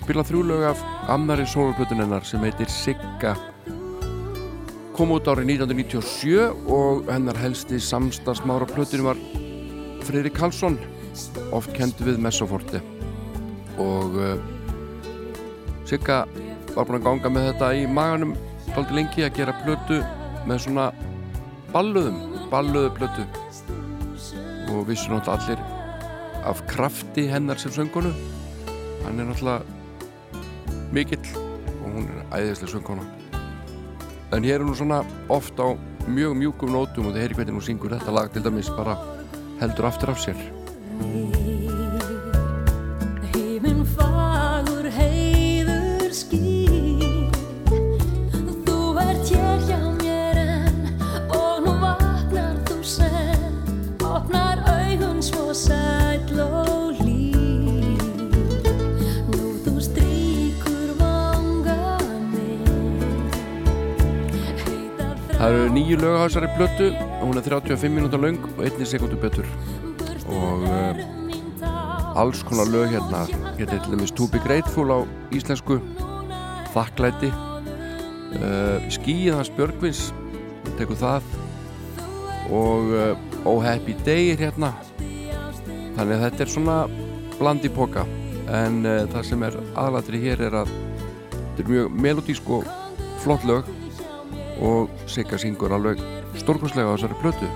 spila 0.00 0.26
þrjú 0.26 0.42
lög 0.48 0.66
af 0.72 0.82
annari 1.14 1.46
sólplötun 1.46 2.02
hennar 2.02 2.26
sem 2.26 2.42
heitir 2.42 2.70
Sigga. 2.72 3.36
Kom 4.98 5.14
út 5.14 5.30
árið 5.30 5.54
1997 5.54 6.72
og 6.74 7.06
hennar 7.12 7.38
helsti 7.38 7.78
samstagsmára 7.78 8.66
plötunum 8.74 9.12
var 9.12 9.22
Freyri 10.08 10.34
Karlsson 10.34 10.80
oft 11.54 11.70
kendu 11.78 12.10
við 12.10 12.18
Messoforti 12.22 12.82
og 13.78 14.16
uh, 14.18 14.57
Sigga 15.88 16.20
var 16.74 16.84
búin 16.84 16.98
að 16.98 17.06
ganga 17.06 17.32
með 17.32 17.50
þetta 17.50 17.72
í 17.78 17.86
maganum 17.88 18.36
daldi 18.74 18.98
lengi 18.98 19.24
að 19.24 19.38
gera 19.40 19.56
plötu 19.62 20.02
með 20.48 20.62
svona 20.66 20.90
balluðum, 21.72 22.20
balluðu 22.52 22.92
plötu. 22.98 23.24
Og 24.68 24.84
vissu 24.88 25.08
náttúrulega 25.08 25.38
allir 25.38 25.78
af 26.48 26.66
krafti 26.66 27.26
hennar 27.28 27.58
sem 27.60 27.72
söngunu 27.72 28.12
hann 29.04 29.20
er 29.20 29.28
náttúrulega 29.28 29.62
mikill 30.92 31.24
og 31.82 31.88
hún 31.96 32.06
er 32.08 32.22
æðislega 32.38 32.72
sönguna 32.72 33.04
en 34.32 34.44
hér 34.44 34.60
er 34.60 34.66
hún 34.68 34.76
svona 34.76 35.02
oft 35.28 35.60
á 35.60 35.76
mjög 36.08 36.36
mjúkum 36.36 36.72
nótum 36.72 37.10
og 37.10 37.16
þið 37.16 37.24
heyri 37.24 37.40
hvernig 37.40 37.58
hún 37.58 37.68
syngur 37.68 37.96
þetta 37.96 38.16
lag 38.16 38.32
til 38.32 38.44
dæmis 38.44 38.72
bara 38.76 38.96
heldur 39.60 39.90
aftur 39.90 40.14
af 40.14 40.24
sér 40.24 41.37
nýju 65.88 66.04
lög 66.04 66.20
á 66.20 66.28
þessari 66.28 66.48
plötu. 66.52 66.86
Og 66.92 67.30
hún 67.30 67.38
er 67.40 67.44
35 67.48 67.88
mínúta 67.88 68.18
löng 68.20 68.42
og 68.44 68.60
einni 68.60 68.84
sekundu 68.84 69.16
betur. 69.16 69.46
Og 70.28 70.66
uh, 70.68 72.20
alls 72.20 72.42
konar 72.44 72.68
lög 72.68 72.92
hérna. 72.92 73.24
Hérna 73.56 73.78
er 73.78 73.86
dæmis 73.88 74.12
To 74.12 74.28
Be 74.28 74.38
Grateful 74.38 74.92
á 74.92 75.00
íslensku. 75.32 75.80
Þakklæti. 76.74 77.32
Uh, 78.36 78.84
Skíið 78.92 79.38
hans 79.38 79.48
Björgvins 79.56 80.12
tekur 80.76 81.00
það. 81.00 81.24
Og 82.52 82.92
uh, 82.92 83.16
Oh 83.48 83.64
Happy 83.64 83.96
Day 84.04 84.34
er 84.34 84.44
hérna. 84.44 84.74
Þannig 85.96 86.18
að 86.18 86.24
þetta 86.26 86.44
er 86.44 86.52
svona 86.52 86.78
bland 87.38 87.64
í 87.64 87.72
poka. 87.72 88.04
En 88.48 88.84
það 88.84 89.24
sem 89.28 89.42
er 89.44 89.56
aðlatri 89.76 90.20
hér 90.20 90.44
er 90.46 90.62
að 90.62 90.70
þetta 91.32 91.64
er 91.64 91.72
mjög 91.72 91.98
melodísk 92.04 92.48
og 92.52 92.68
flott 93.24 93.44
lög 93.48 93.68
og 94.60 94.90
Sigga 95.06 95.38
syngur 95.38 95.72
alveg 95.74 96.00
stórkostlega 96.38 96.90
á 96.90 96.94
þessari 96.96 97.20
plötu. 97.22 97.48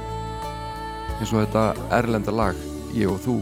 Eins 1.18 1.32
og 1.32 1.42
þetta 1.44 1.64
erlenda 1.98 2.32
lag 2.34 2.56
Ég 2.92 3.08
og 3.08 3.20
þú. 3.24 3.34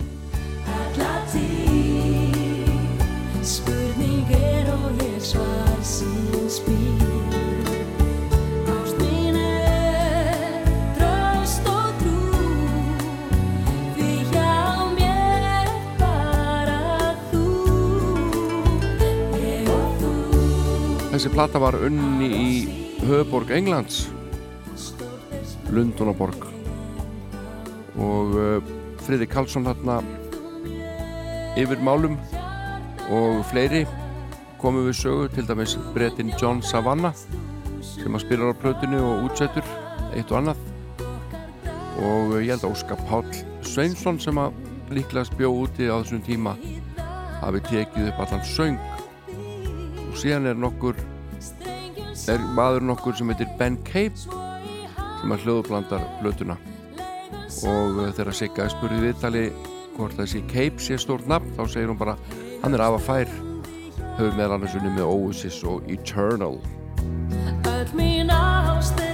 Alla 0.70 1.12
tíð 1.32 3.00
Spurning 3.46 4.28
er 4.36 4.68
og 4.74 5.00
ég 5.02 5.16
svar 5.24 5.78
sín 5.82 6.44
spýr 6.52 7.00
Ást 8.70 9.00
mín 9.00 9.38
er 9.40 10.68
tröst 10.98 11.66
og 11.72 12.02
trú 12.02 12.20
Því 13.96 14.10
hjá 14.34 14.52
mér 14.94 15.72
bara 15.98 17.16
þú. 17.32 17.46
Ég 19.40 19.72
og 19.72 20.04
þú. 20.04 20.12
Þessi 21.16 21.34
plata 21.34 21.64
var 21.64 21.80
unni 21.80 22.30
í 22.30 22.79
höfuborg 23.10 23.50
Englands 23.50 24.04
Lundunaborg 25.70 26.44
og 27.98 28.36
uh, 28.38 28.70
Friði 29.02 29.26
Karlsson 29.30 29.66
hérna 29.66 29.98
yfir 31.58 31.82
málum 31.82 32.14
og 33.10 33.42
fleiri 33.50 33.82
komum 34.62 34.86
við 34.86 34.98
sögu 35.00 35.28
til 35.34 35.48
dæmis 35.48 35.74
brettin 35.94 36.30
John 36.38 36.62
Savannah 36.62 37.16
sem 37.82 38.14
að 38.14 38.24
spila 38.24 38.52
á 38.54 38.60
plötinu 38.62 39.00
og 39.02 39.26
útsettur 39.28 39.66
eitt 40.14 40.30
og 40.30 40.40
annað. 40.40 40.60
Og 42.00 42.36
ég 42.38 42.52
held 42.52 42.64
að 42.64 42.74
Óskar 42.74 43.00
Páll 43.08 43.30
Sveinsson 43.66 44.20
sem 44.22 44.38
að 44.40 44.54
líklega 44.94 45.26
spjó 45.28 45.50
úti 45.64 45.90
á 45.90 45.98
þessum 45.98 46.22
tíma 46.24 46.54
hafi 47.40 47.62
tekið 47.66 48.12
upp 48.12 48.22
allan 48.24 48.46
söng. 48.46 48.78
Og 50.06 50.14
síðan 50.20 50.52
er 50.52 50.60
nokkur 50.60 50.98
er 52.30 52.42
maður 52.56 52.86
nokkur 52.90 53.16
sem 53.18 53.30
heitir 53.32 53.50
Ben 53.58 53.78
Cape 53.86 54.18
sem 54.20 55.34
að 55.34 55.44
hljóðblandar 55.46 56.06
plötuna. 56.20 56.56
Og 57.66 57.98
uh, 57.98 58.08
þegar 58.16 58.36
Sigga 58.36 58.68
spurðið 58.72 59.06
viðtali 59.08 59.44
hvort 59.96 60.16
þessi 60.18 60.42
Cape 60.50 60.82
sé 60.82 60.98
stórt 61.00 61.28
nafn 61.30 61.52
þá 61.58 61.62
segir 61.66 61.92
hún 61.92 62.00
bara 62.00 62.16
hann 62.62 62.76
er 62.76 62.86
afa 62.86 63.02
fær. 63.08 63.36
Höfum 64.18 64.36
meðal 64.38 64.58
annars 64.58 64.76
unni 64.78 64.94
með 64.94 65.10
Oasis 65.10 65.60
og 65.66 65.86
Eternal. 65.90 66.58
Öll 67.70 67.94
mín 67.98 68.32
ást 68.34 69.09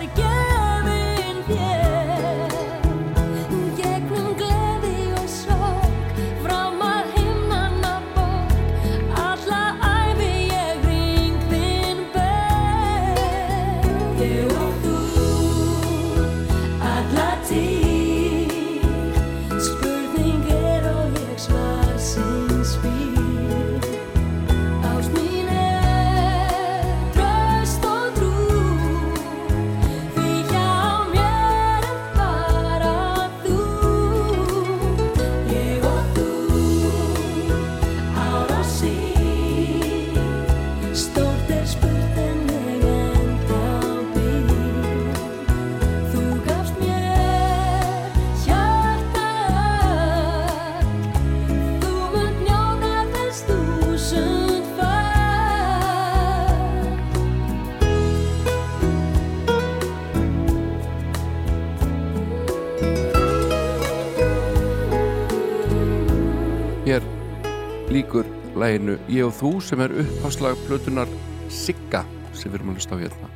læginu 68.56 68.96
Ég 69.12 69.26
og 69.26 69.34
þú 69.36 69.50
sem 69.60 69.80
er 69.84 69.92
uppháslag 70.00 70.56
plötunar 70.64 71.10
Sigga 71.52 72.02
sem 72.32 72.50
við 72.50 72.60
erum 72.60 72.72
að 72.72 72.78
hlusta 72.78 72.96
á 72.96 73.02
hérna. 73.02 73.28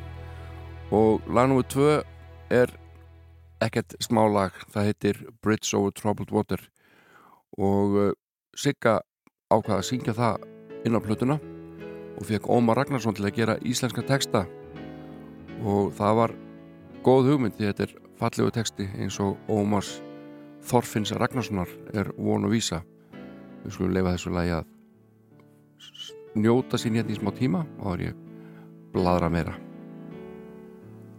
Og 0.91 1.21
lag 1.29 1.49
nr. 1.49 1.61
2 1.69 1.85
er 2.57 2.73
ekkert 3.61 3.95
smá 4.01 4.23
lag 4.25 4.55
það 4.73 4.89
heitir 4.89 5.21
Bridge 5.43 5.77
over 5.77 5.93
Troubled 5.93 6.33
Water. 6.33 6.59
Og 7.57 7.97
uh, 7.97 8.11
Sigga 8.57 8.99
ákvaða 9.51 9.79
að 9.79 9.87
syngja 9.91 10.17
það 10.17 10.47
inn 10.87 10.97
á 10.97 11.05
plötuna 11.05 11.37
og 12.17 12.27
fekk 12.27 12.49
Ómar 12.49 12.81
Ragnarsson 12.81 13.15
til 13.15 13.29
að 13.29 13.37
gera 13.37 13.59
íslenska 13.61 14.03
texta. 14.07 14.47
Og 15.61 15.93
það 15.97 16.17
var 16.17 16.35
góð 17.05 17.31
hugmynd 17.31 17.57
því 17.57 17.69
þetta 17.69 17.87
er 17.87 17.95
fallegu 18.17 18.53
texti 18.57 18.89
eins 18.97 19.21
og 19.21 19.37
Ómars 19.49 19.99
Þorfinns 20.65 21.13
Ragnarssonar 21.17 21.69
er 21.93 22.11
von 22.17 22.45
og 22.45 22.53
vísa. 22.53 22.81
Við 23.63 23.77
skulum 23.77 23.95
leifa 23.95 24.17
þessu 24.17 24.33
lagi 24.33 24.53
að 24.57 24.69
njóta 26.35 26.77
sín 26.79 26.95
hérna 26.95 27.11
í 27.11 27.19
smá 27.19 27.31
tíma 27.35 27.65
og 27.79 27.85
þá 27.85 27.93
er 27.93 28.01
ég 28.05 28.15
bladra 28.93 29.29
meira. 29.33 29.55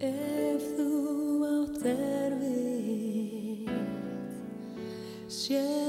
Ef 0.03 0.63
þú 0.77 0.89
átt 1.51 1.85
erfitt 1.93 3.71
Sérð 5.29 5.82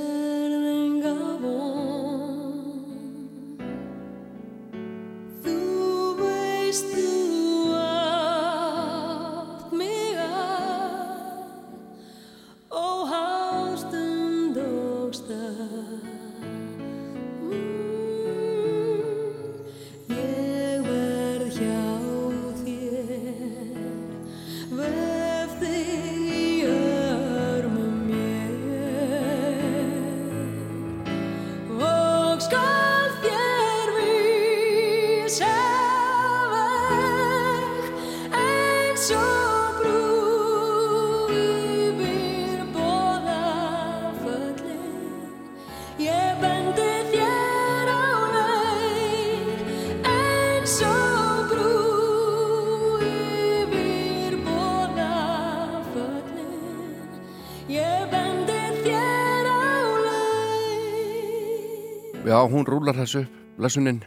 hún 62.50 62.66
rúlar 62.66 62.98
þessu 62.98 63.24
lesunin 63.62 64.02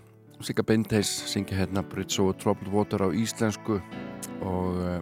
Sigga 0.44 0.64
Beinteis 0.66 1.08
syngja 1.30 1.56
hérna 1.56 1.82
Bridge 1.82 2.20
over 2.20 2.36
Troubled 2.36 2.68
Water 2.72 3.06
á 3.06 3.08
íslensku 3.08 3.78
og 4.44 4.80
uh, 4.82 4.98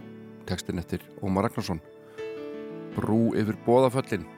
textin 0.46 0.78
eftir 0.78 1.02
Ómar 1.24 1.48
Ragnarsson. 1.48 1.80
Brú 2.94 3.32
yfir 3.34 3.58
bóðaföllin 3.66 4.28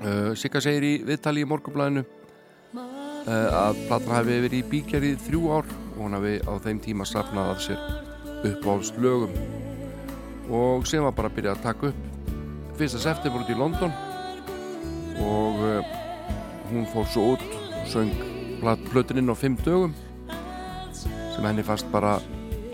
uh, 0.00 0.32
Sigga 0.38 0.62
segir 0.64 0.86
í 0.86 0.94
viðtali 1.04 1.44
í 1.44 1.50
morgunblæðinu 1.50 2.06
uh, 2.06 2.86
að 3.28 3.82
platan 3.90 4.16
hafi 4.16 4.40
verið 4.46 4.58
í 4.62 4.64
bíkjari 4.72 5.12
í 5.12 5.20
þrjú 5.26 5.44
ár 5.58 5.68
og 5.68 6.00
hún 6.00 6.16
hafi 6.16 6.34
á 6.48 6.52
þeim 6.64 6.82
tíma 6.86 7.08
safnað 7.08 7.52
að 7.52 7.62
sér 7.66 7.86
uppáhalds 8.54 8.94
lögum 8.96 9.36
og 10.48 10.88
sem 10.88 11.04
var 11.04 11.12
bara 11.12 11.28
að 11.28 11.40
byrja 11.40 11.56
að 11.58 11.64
taka 11.66 11.92
upp 11.92 12.74
fyrsta 12.78 13.04
september 13.04 13.44
út 13.44 13.52
í 13.52 13.58
London. 13.58 13.92
Og 15.18 15.64
hún 16.70 16.86
fór 16.92 17.08
svo 17.10 17.32
út 17.34 17.57
söng 17.88 18.12
plötuninn 18.90 19.30
á 19.32 19.36
fimm 19.38 19.56
dögum 19.64 19.94
sem 21.34 21.44
henni 21.46 21.62
fast 21.62 21.88
bara 21.92 22.18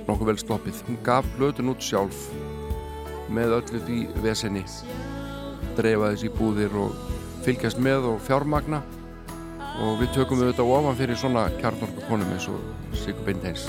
nokkuð 0.09 0.27
vel 0.31 0.41
sloppið. 0.41 0.82
Hún 0.89 0.99
gaf 1.07 1.28
plötun 1.36 1.70
út 1.73 1.85
sjálf 1.85 2.27
með 3.32 3.59
öllu 3.61 3.82
því 3.86 4.01
vesenni 4.24 4.65
dreifa 5.78 6.12
þessi 6.12 6.32
búðir 6.35 6.74
og 6.78 6.99
fylgjast 7.47 7.81
með 7.82 8.11
og 8.12 8.20
fjármagna. 8.27 8.82
Og 9.85 9.99
við 10.03 10.12
tökum 10.15 10.39
við 10.39 10.53
þetta 10.53 10.69
ofan 10.70 11.01
fyrir 11.01 11.19
svona 11.19 11.49
kjarnorku 11.59 12.07
konum 12.09 12.31
eins 12.36 12.47
og 12.53 12.62
Sigur 12.95 13.27
Beinteins 13.27 13.66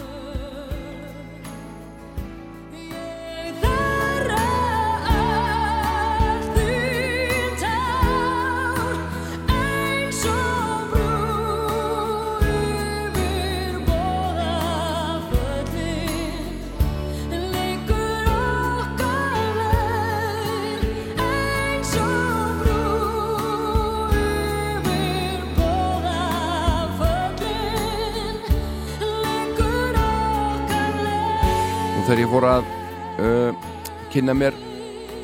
kynna 34.16 34.32
mér 34.38 34.56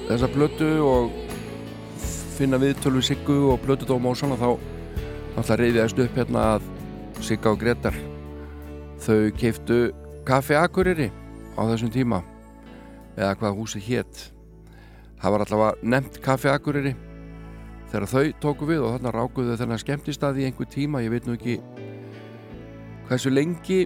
þessa 0.09 0.27
plötu 0.33 0.67
og 0.83 1.11
finna 2.35 2.57
viðtölu 2.59 2.99
Siggu 3.05 3.37
og 3.53 3.61
plötudóma 3.63 4.11
og 4.11 4.17
svona 4.19 4.35
þá 4.35 4.49
alltaf 5.39 5.59
reyðiðast 5.61 5.99
upp 6.03 6.17
hérna 6.19 6.41
að 6.57 6.65
Sigga 7.23 7.53
og 7.53 7.61
Gretar 7.61 7.95
þau 8.99 9.29
keiftu 9.37 9.77
kaffi 10.27 10.57
Akureyri 10.59 11.07
á 11.55 11.61
þessum 11.69 11.91
tíma 11.93 12.19
eða 13.15 13.37
hvað 13.39 13.61
húsið 13.61 13.87
hétt 13.87 14.23
það 15.21 15.35
var 15.35 15.45
allavega 15.45 15.91
nefnt 15.93 16.19
kaffi 16.25 16.51
Akureyri 16.51 16.91
þegar 17.93 18.07
þau 18.11 18.25
tóku 18.43 18.67
við 18.73 18.83
og 18.83 18.97
þarna 18.97 19.13
rákuðu 19.15 19.55
þennan 19.61 19.83
skemmtistað 19.85 20.41
í 20.41 20.49
einhver 20.49 20.67
tíma 20.73 21.03
ég 21.05 21.13
veit 21.13 21.29
nú 21.29 21.37
ekki 21.37 21.61
hversu 23.07 23.31
lengi 23.31 23.85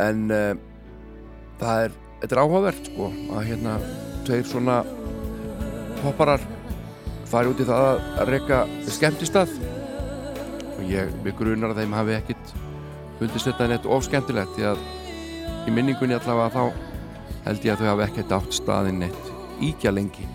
en 0.00 0.24
uh, 0.32 0.54
það 1.60 1.84
er, 1.88 2.00
þetta 2.24 2.34
er 2.38 2.42
áhugavert 2.46 2.90
sko 2.94 3.12
að 3.36 3.46
hérna 3.50 3.76
tveir 4.26 4.46
svona 4.48 4.80
popparar 6.02 6.42
fari 7.30 7.52
út 7.52 7.62
í 7.62 7.68
það 7.68 8.02
að 8.22 8.32
reyka 8.32 8.62
skemmtistað. 8.92 9.54
Og 10.78 10.82
ég 10.90 11.12
við 11.24 11.38
grunar 11.38 11.72
að 11.72 11.82
þeim 11.82 11.96
hafi 11.96 12.16
ekkit 12.18 12.56
fundist 13.20 13.46
þetta 13.46 13.70
neitt 13.70 13.86
of 13.86 14.06
skemmtilegt 14.08 14.56
því 14.56 14.68
að 14.72 14.82
í 15.68 15.74
minningunni 15.74 16.18
allavega 16.18 16.50
þá 16.56 16.90
held 17.46 17.68
ég 17.68 17.74
að 17.74 17.84
þau 17.84 17.90
hafi 17.92 18.08
ekkert 18.08 18.36
átt 18.38 18.58
staðinn 18.58 19.02
neitt 19.04 19.32
íkja 19.62 19.94
lengi 19.94 20.26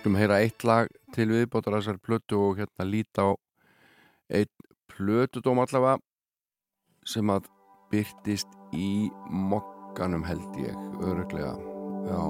við 0.00 0.06
skulum 0.06 0.16
heyra 0.16 0.38
eitt 0.40 0.64
lag 0.64 0.88
til 1.12 1.26
viðbótar 1.28 1.74
að 1.74 1.82
þessari 1.82 2.00
plötu 2.00 2.36
og 2.40 2.56
hérna 2.56 2.84
líta 2.88 3.24
á 3.28 3.30
einn 4.32 4.48
plötudóm 4.88 5.60
allavega 5.60 6.00
sem 7.04 7.28
að 7.28 7.50
byrtist 7.90 8.48
í 8.72 9.10
mokkanum 9.28 10.24
held 10.24 10.56
ég 10.56 10.72
öruglega 11.04 11.52
já. 12.08 12.22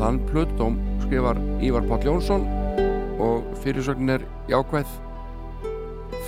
Þann 0.00 0.22
plötdóm 0.30 0.80
skrifar 1.04 1.36
Ívar 1.60 1.84
Páll 1.90 2.08
Jónsson 2.08 2.48
og 3.20 3.44
fyrirsögnin 3.60 4.16
er 4.16 4.26
jákvæð. 4.48 4.88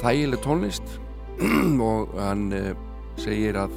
Þægileg 0.03 0.45
tónlist 0.45 0.99
og 1.81 2.13
hann 2.21 2.51
uh, 2.53 2.75
segir 3.17 3.57
að 3.57 3.73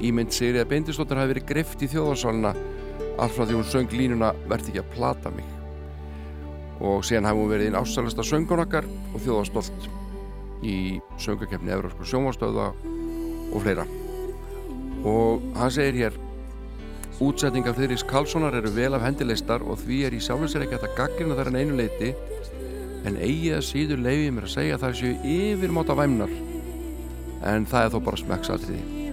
ímynd 0.00 0.32
Sigriða 0.32 0.64
Beindistóttir 0.64 1.20
hafi 1.20 1.34
verið 1.34 1.50
greft 1.52 1.82
í 1.84 1.92
þjóðarsalina 1.92 2.56
allt 3.20 3.34
frá 3.36 3.44
því 3.44 3.58
hún 3.58 3.68
söng 3.68 3.92
línuna 3.92 4.32
verði 4.48 4.72
ekki 4.72 4.82
að 4.82 4.92
plata 4.94 5.32
mig. 5.34 5.44
Og 6.80 7.04
síðan 7.04 7.28
hafi 7.28 7.42
hún 7.42 7.50
verið 7.52 7.68
einn 7.68 7.80
ásælasta 7.80 8.24
söngunakkar 8.24 8.88
og 9.12 9.20
þjóðarstolt 9.20 9.88
í 10.64 10.76
söngakefni 11.20 11.74
Evrósku 11.74 12.08
sjónvástöða 12.08 12.70
og 13.52 13.62
fleira. 13.64 13.86
Og 15.04 15.44
hann 15.56 15.72
segir 15.74 15.98
hér 16.00 16.18
útsetningar 17.20 17.76
Friðriks 17.76 18.06
Karlssonar 18.08 18.56
eru 18.56 18.72
vel 18.72 18.94
af 18.96 19.04
hendileistar 19.04 19.64
og 19.64 19.80
því 19.82 20.02
er 20.08 20.16
í 20.16 20.22
sjálfinsir 20.24 20.64
ekki 20.64 20.80
að 20.80 20.94
gaggrina 20.96 21.36
þar 21.36 21.52
en 21.52 21.60
einu 21.60 21.80
leiti 21.80 22.14
en 23.08 23.16
eigi 23.20 23.52
að 23.56 23.66
síður 23.68 24.04
leiði 24.04 24.30
mér 24.36 24.48
að 24.48 24.54
segja 24.56 24.76
að 24.76 24.86
það 24.86 25.00
séu 25.00 25.34
yfirmáta 25.36 25.96
væmnar. 25.96 26.32
En 27.48 27.66
það 27.68 27.86
er 27.86 27.92
þó 27.92 28.00
bara 28.08 28.20
smekksatriði. 28.20 29.10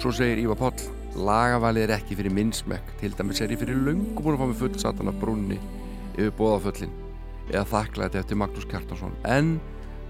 Svo 0.00 0.12
segir 0.16 0.44
Ívar 0.44 0.60
Páll 0.60 1.01
lagavalið 1.16 1.86
er 1.86 1.94
ekki 1.98 2.16
fyrir 2.18 2.32
minnsmekk. 2.34 2.94
Til 3.00 3.14
dæmis 3.16 3.40
er 3.42 3.52
ég 3.52 3.60
fyrir 3.60 3.76
löngu 3.76 4.22
búin 4.22 4.36
að 4.36 4.42
fá 4.42 4.46
mig 4.48 4.58
full 4.60 4.78
satan 4.80 5.08
af 5.10 5.18
brúnni 5.20 5.58
yfir 6.16 6.32
bóðaföllin 6.38 6.92
eða 7.50 7.64
þakklæði 7.68 8.20
eftir 8.20 8.36
Magnús 8.40 8.68
Kjartansson. 8.70 9.14
En 9.24 9.60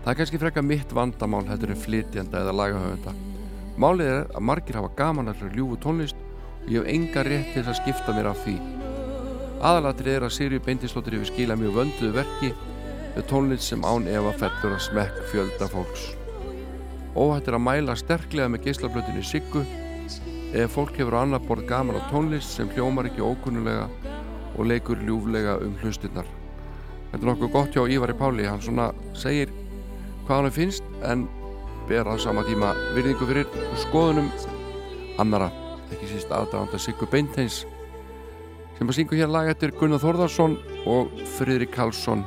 það 0.03 0.13
er 0.13 0.19
kannski 0.21 0.41
frekka 0.43 0.63
mitt 0.63 0.95
vandamál 0.95 1.47
heldur 1.49 1.73
en 1.75 1.83
flytjanda 1.83 2.43
eða 2.43 2.55
lagahöfunda. 2.59 3.15
Málið 3.81 4.07
er 4.13 4.23
að 4.31 4.47
margir 4.47 4.79
hafa 4.79 4.93
gaman 4.97 5.29
að 5.33 5.57
ljúfu 5.57 5.79
tónlist 5.83 6.17
og 6.63 6.71
ég 6.71 6.83
hef 6.83 6.89
enga 6.93 7.23
rétt 7.27 7.55
til 7.55 7.65
að 7.67 7.79
skipta 7.81 8.15
mér 8.15 8.31
af 8.31 8.43
því. 8.45 8.57
Aðalatrið 9.63 10.17
er 10.17 10.27
að 10.27 10.35
Sirju 10.37 10.61
Beindistóttir 10.63 11.15
hefur 11.17 11.31
skilað 11.31 11.63
mjög 11.63 11.77
vönduðu 11.79 12.13
verki 12.17 12.51
með 13.17 13.29
tónlist 13.31 13.67
sem 13.69 13.83
án 13.87 14.09
efa 14.11 14.33
fellur 14.41 14.77
að 14.77 14.85
smekk 14.89 15.23
fjölda 15.31 15.67
fólks. 15.71 16.11
Óhætt 17.15 17.49
er 17.49 17.59
að 17.59 17.67
mæla 17.67 17.95
sterklega 17.99 18.49
með 18.49 18.65
ef 20.53 20.75
fólk 20.77 20.97
hefur 21.01 21.17
á 21.17 21.25
annar 21.25 21.41
borð 21.41 21.65
gaman 21.69 21.97
á 21.97 22.03
tónlist 22.11 22.53
sem 22.53 22.69
hljómar 22.77 23.09
ekki 23.09 23.25
ókunnulega 23.25 23.89
og 24.57 24.67
leikur 24.69 25.01
ljúflega 25.01 25.57
um 25.65 25.75
hlustinnar. 25.81 26.27
Þetta 27.13 27.23
er 27.23 27.29
nokkuð 27.31 27.53
gott 27.53 27.77
hjá 27.77 27.87
Ívari 27.89 28.17
Páli, 28.17 28.45
hann 28.49 28.61
svona 28.61 28.91
segir 29.17 29.53
hvað 30.27 30.43
hann 30.43 30.55
finnst 30.55 30.85
en 31.09 31.27
ber 31.89 32.09
að 32.09 32.21
sama 32.25 32.45
tíma 32.45 32.75
virðingu 32.93 33.29
fyrir 33.29 33.49
skoðunum 33.87 34.29
annara, 35.21 35.49
ekki 35.93 36.11
síst 36.13 36.33
aðdæganda 36.33 36.81
Siggu 36.81 37.09
Beinteins 37.09 37.63
sem 38.77 38.89
að 38.89 38.99
syngu 38.99 39.19
hér 39.19 39.33
lag 39.33 39.49
eftir 39.53 39.73
Gunnar 39.77 40.01
Þórðarsson 40.03 40.59
og 40.91 41.13
Friðrik 41.37 41.73
Karlsson. 41.77 42.25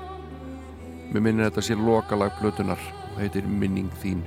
Mér 1.12 1.22
minnir 1.22 1.50
þetta 1.50 1.66
sé 1.66 1.78
lokalag 1.78 2.38
blötunar 2.42 2.82
og 3.12 3.22
heitir 3.22 3.46
Minning 3.46 3.94
þín 4.02 4.26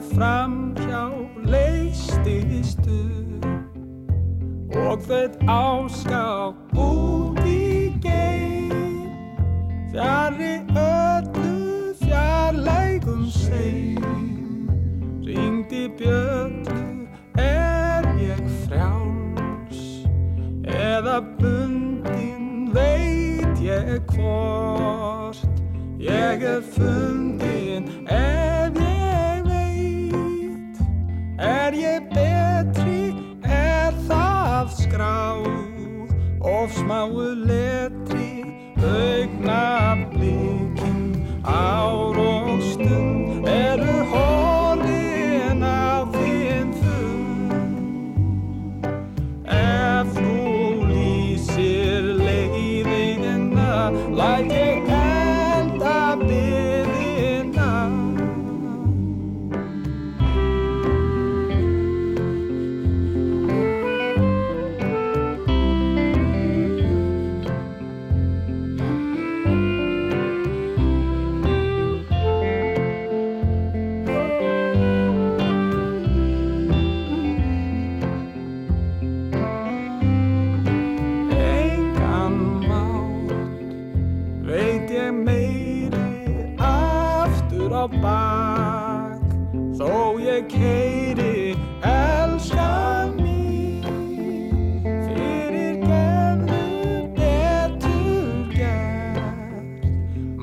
fram 0.00 0.74
hjá 0.78 1.02
leististu 1.44 3.00
Og 4.76 5.00
þauð 5.06 5.36
áská 5.46 5.75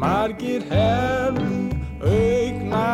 margir 0.04 0.64
hefðu 0.72 1.52
augna 2.12 2.88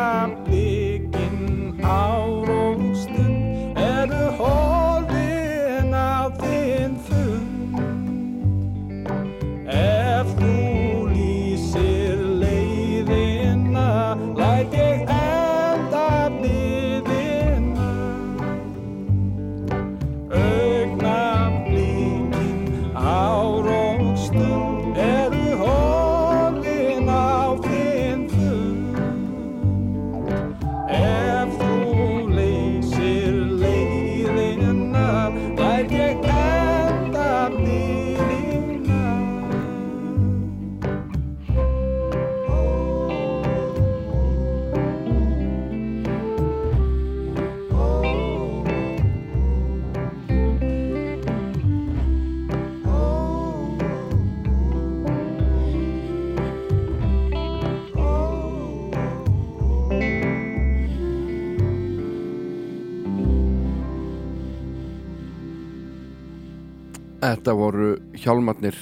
Þetta 67.40 67.54
voru 67.56 67.94
hjálmatnir 68.20 68.76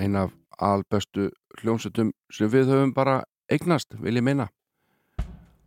ein 0.00 0.14
af 0.16 0.30
alböstu 0.56 1.26
hljómsutum 1.60 2.14
sem 2.32 2.48
við 2.48 2.70
höfum 2.72 2.94
bara 2.96 3.18
eignast, 3.52 3.92
vil 4.00 4.16
ég 4.16 4.24
meina. 4.24 4.46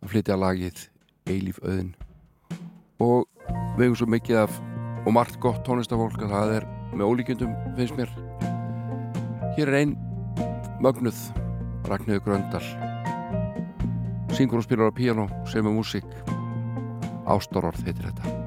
Að 0.02 0.10
flytja 0.10 0.40
lagið 0.42 0.82
Eilíf 1.30 1.62
Öðin 1.62 1.92
og 2.98 3.30
við 3.78 3.84
höfum 3.84 3.96
svo 4.02 4.10
mikið 4.16 4.40
af 4.42 4.58
og 5.04 5.14
margt 5.14 5.38
gott 5.38 5.62
tónlistafólk 5.62 6.26
að 6.26 6.34
það 6.34 6.58
er 6.58 6.68
með 6.90 7.06
ólíkjöndum, 7.06 7.56
finnst 7.78 8.02
mér. 8.02 8.10
Hér 9.54 9.70
er 9.70 9.80
ein 9.84 9.96
mögnuð 10.82 11.20
Ragnhjóður 11.86 12.24
Gröndal. 12.26 12.64
Syngur 14.34 14.58
og 14.58 14.66
spilar 14.66 14.90
á 14.90 14.98
piano 14.98 15.30
sem 15.46 15.62
er 15.62 15.78
músík. 15.78 16.10
Ástororð 17.30 17.86
heitir 17.86 18.10
þetta. 18.10 18.43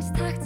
Sometimes 0.00 0.18
talk 0.18 0.39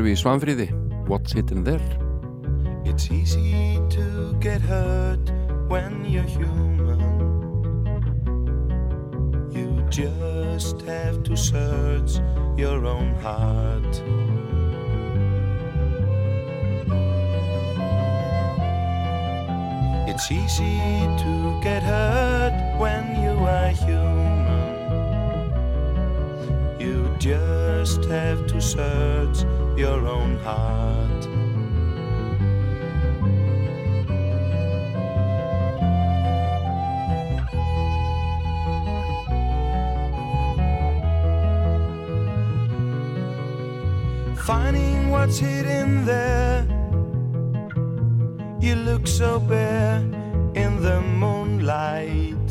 höfum 0.00 0.08
við 0.08 0.14
í 0.14 0.20
Svanfríði. 0.20 0.66
What's 1.06 1.32
Hidden 1.32 1.62
There? 1.62 1.80
It's 2.84 3.10
easy 3.10 3.78
to 3.90 4.34
get 4.40 4.60
hurt 4.60 5.30
when 5.68 6.04
you're 6.04 6.22
human. 6.22 7.00
You 9.52 9.84
just 9.90 10.80
have 10.82 11.22
to 11.24 11.36
search 11.36 12.18
your 12.56 12.86
own 12.86 13.14
heart. 13.22 14.02
It's 20.08 20.30
easy 20.32 20.80
to 21.22 21.60
get 21.62 21.82
hurt 21.82 22.78
when 22.78 23.04
you 23.22 23.36
are 23.46 23.68
human. 23.68 24.74
You 26.80 27.14
just 27.18 28.04
have 28.06 28.46
to 28.48 28.60
search 28.60 29.44
your 29.76 30.06
own 30.06 30.36
heart. 30.38 31.24
Finding 44.46 45.10
what's 45.10 45.38
hidden 45.38 46.04
there, 46.04 46.66
you 48.60 48.76
look 48.76 49.08
so 49.08 49.40
bare 49.40 49.98
in 50.54 50.80
the 50.82 51.00
moonlight 51.00 52.48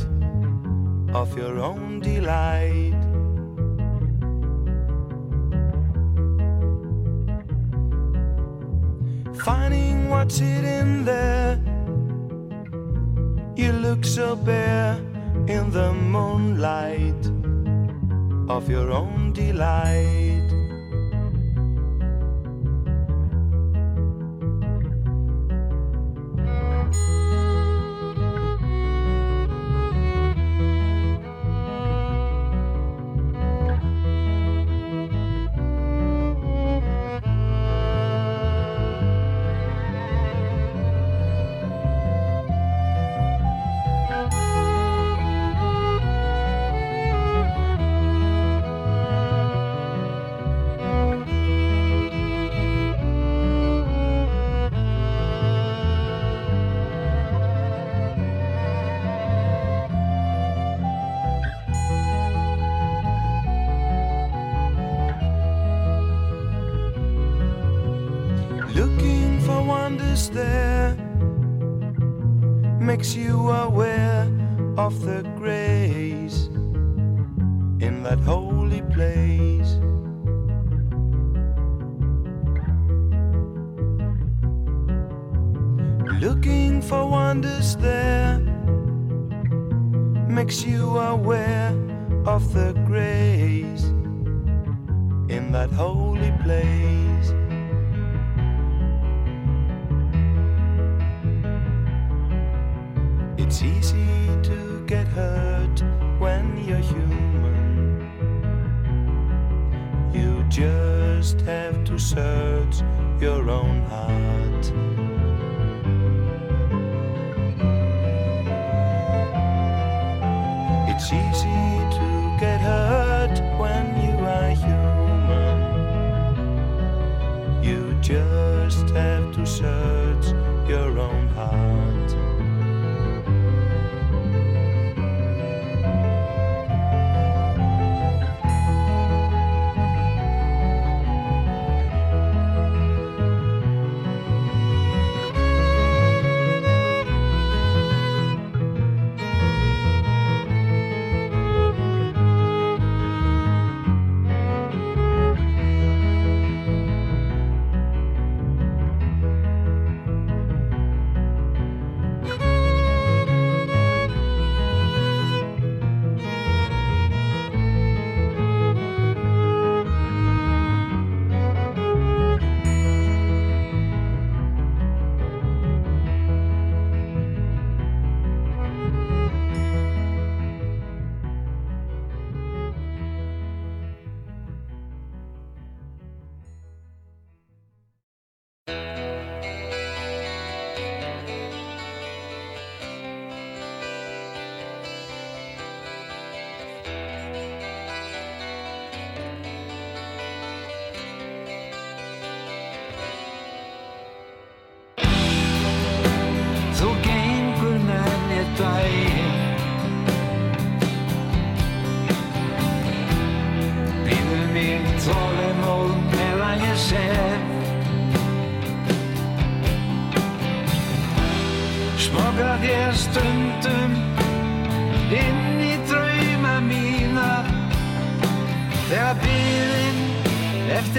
of 1.14 1.38
your 1.38 1.60
own 1.60 2.02
delight. 2.02 2.83
Finding 9.94 10.10
what's 10.10 10.40
hidden 10.40 11.06
there. 11.06 11.60
You 13.56 13.72
look 13.74 14.04
so 14.04 14.36
bare 14.36 14.96
in 15.48 15.70
the 15.70 15.94
moonlight 15.94 17.24
of 18.50 18.70
your 18.70 18.92
own 18.92 19.34
delight. 19.34 20.33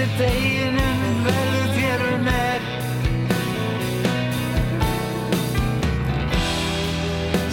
Eftir 0.05 0.29
deginum 0.29 1.23
verður 1.25 1.69
þér 1.75 2.03
um 2.13 2.25
með 2.25 2.61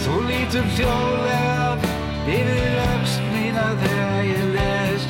Þú 0.03 0.17
lítur 0.27 0.67
hljóðlega 0.77 1.89
yfir 2.27 2.77
öxt 2.83 3.23
mína 3.33 3.65
þegar 3.81 4.21
ég 4.27 4.45
les. 4.53 5.07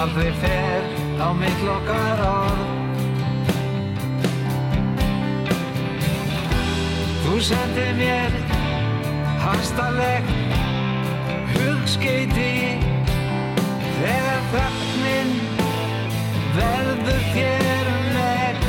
Aldrei 0.00 0.32
fer 0.40 0.90
á 1.20 1.28
mitt 1.36 1.64
lokkar 1.66 2.24
orð. 2.26 2.68
Þú 7.24 7.40
sendir 7.50 7.94
mér 8.00 8.38
hastalegt 9.44 10.36
hugskeiti 11.54 12.79
þegar 14.00 14.44
þögnin 14.54 15.32
verður 16.56 17.22
þér 17.34 17.90
um 17.92 18.06
með 18.16 18.66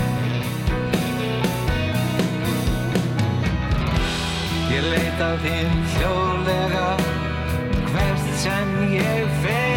Ég 4.71 4.87
leita 4.91 5.33
þín 5.45 5.75
hljóðlega 5.95 6.87
hvert 7.91 8.31
sem 8.43 8.79
ég 8.97 9.35
fer 9.43 9.70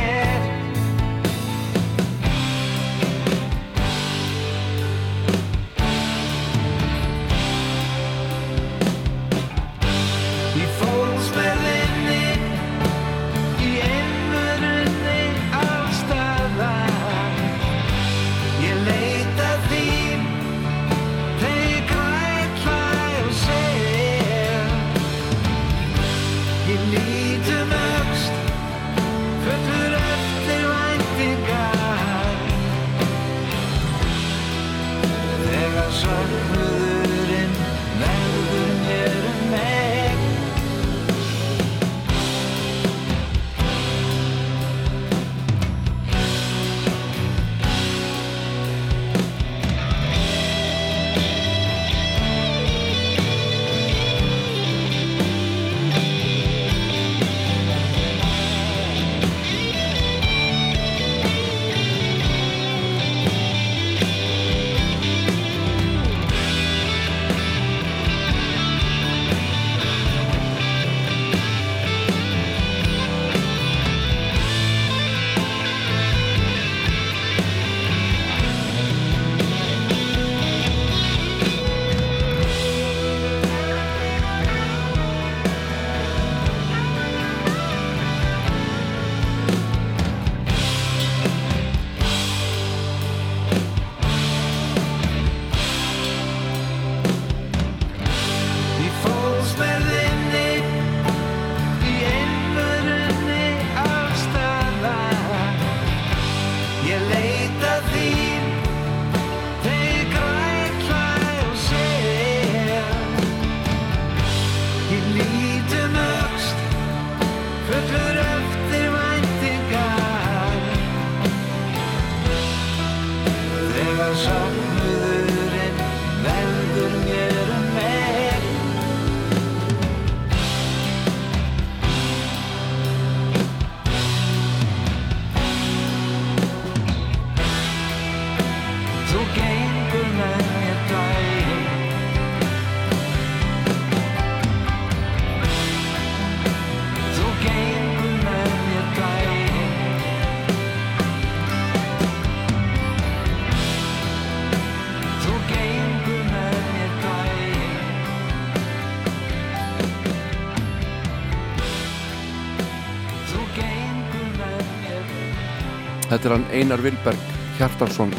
heitir 166.25 166.39
hann 166.39 166.53
Einar 166.57 166.81
Vilberg 166.81 167.21
Hjartarsson 167.59 168.13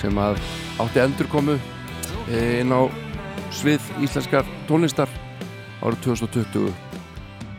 sem 0.00 0.16
að 0.16 0.38
átti 0.80 1.02
endurkomu 1.02 1.58
eh, 2.30 2.62
inn 2.62 2.72
á 2.72 2.88
svið 3.52 3.84
íslenskar 4.00 4.48
tónlistar 4.64 5.12
árið 5.84 6.06
2020 6.06 6.72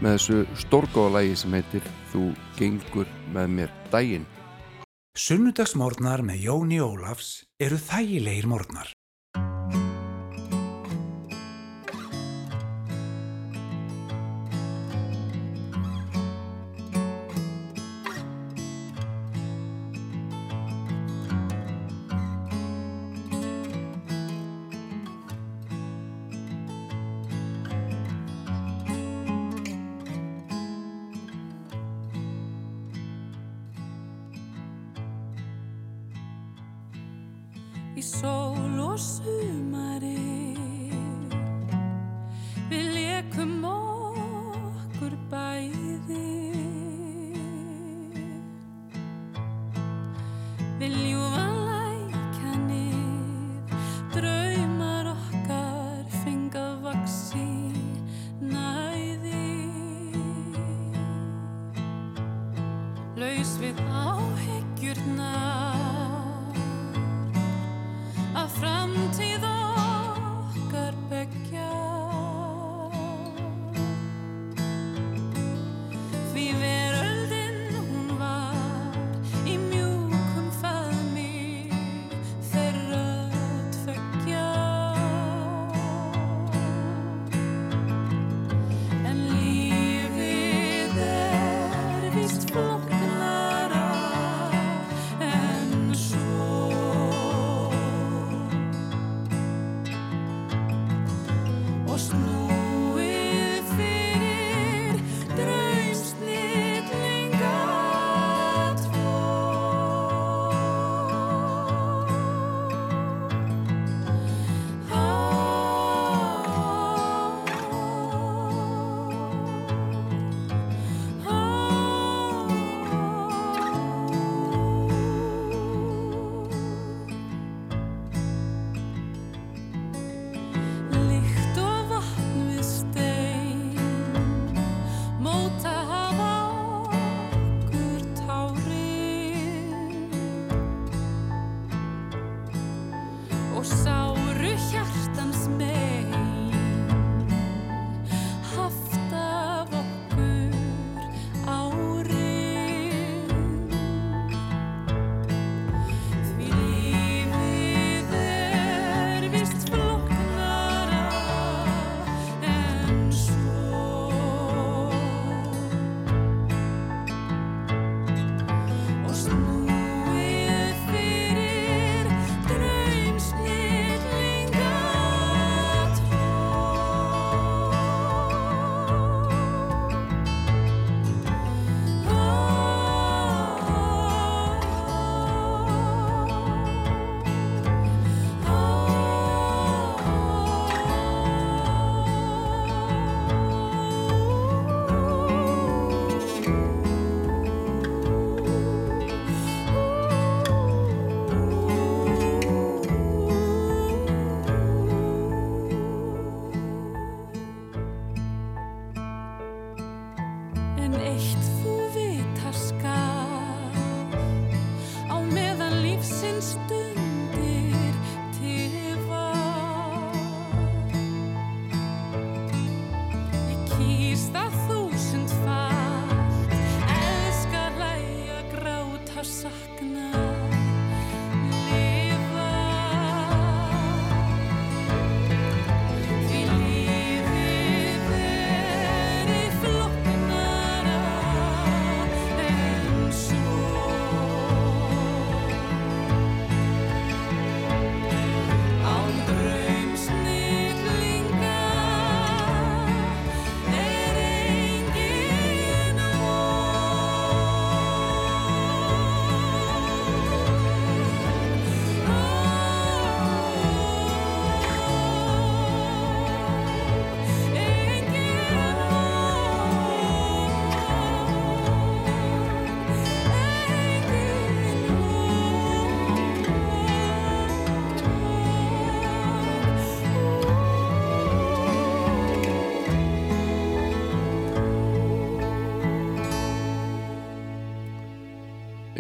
með 0.01 0.18
þessu 0.18 0.41
stórgóðalægi 0.64 1.38
sem 1.43 1.53
heitir 1.53 1.85
Þú 2.09 2.31
gengur 2.57 3.14
með 3.35 3.53
mér 3.59 3.77
dægin 3.93 4.26
Sunnudagsmórnar 5.14 6.26
með 6.26 6.47
Jóni 6.49 6.81
Ólafs 6.81 7.43
eru 7.61 7.77
þægilegir 7.77 8.49
mórnar 8.49 8.97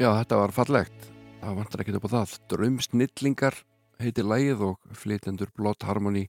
Já, 0.07 0.13
þetta 0.21 0.37
var 0.39 0.51
fallegt. 0.55 1.05
Það 1.41 1.55
vantar 1.57 1.81
ekkert 1.83 1.95
upp 1.97 2.05
á 2.07 2.11
það. 2.13 2.33
Draumsnillingar 2.53 3.55
heitir 3.99 4.23
lægið 4.23 4.61
og 4.63 4.91
flytendur 4.95 5.49
Blott 5.51 5.83
Harmony. 5.83 6.21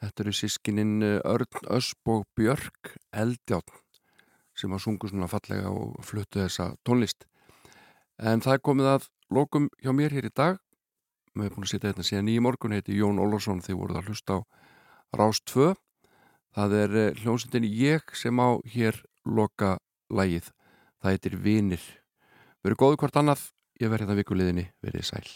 Þetta 0.00 0.22
eru 0.22 0.32
sískininn 0.32 1.02
Örn 1.04 1.66
Ösp 1.76 2.08
og 2.08 2.22
Björk 2.32 2.94
Eldjátt 3.12 3.74
sem 4.56 4.72
að 4.72 4.80
sungu 4.86 5.10
svona 5.10 5.28
fallega 5.28 5.68
og 5.68 5.98
fluttu 6.00 6.40
þessa 6.40 6.70
tónlist. 6.80 7.26
En 8.16 8.40
það 8.40 8.62
komið 8.70 8.88
að 8.94 9.08
lokum 9.36 9.66
hjá 9.84 9.92
mér 9.92 10.16
hér 10.16 10.30
í 10.30 10.32
dag. 10.32 10.56
Við 11.34 11.44
erum 11.44 11.58
búin 11.58 11.66
að 11.68 11.72
sitja 11.74 11.90
hérna 11.90 12.06
síðan 12.08 12.30
í 12.32 12.36
morgun, 12.40 12.72
heiti 12.72 12.96
Jón 12.96 13.20
Ólafsson, 13.20 13.60
þið 13.66 13.80
voruð 13.82 13.98
að 14.00 14.08
hlusta 14.08 14.38
á 14.40 14.40
Rás 15.20 15.42
2. 15.52 15.74
Það 16.56 16.78
er 16.78 16.96
eh, 17.02 17.20
hljómsveitin 17.20 17.68
ég 17.68 18.16
sem 18.16 18.40
á 18.40 18.48
hér 18.64 19.02
loka 19.28 19.74
lægið. 20.08 20.48
Það 21.04 21.12
heitir 21.12 21.38
Vinir. 21.44 21.84
Verið 22.64 22.80
góðu 22.80 22.96
hvort 23.02 23.16
annað, 23.20 23.40
ég 23.82 23.90
verði 23.92 24.06
það 24.08 24.20
vikuleðinni, 24.22 24.62
verið 24.80 25.02
sæl. 25.04 25.26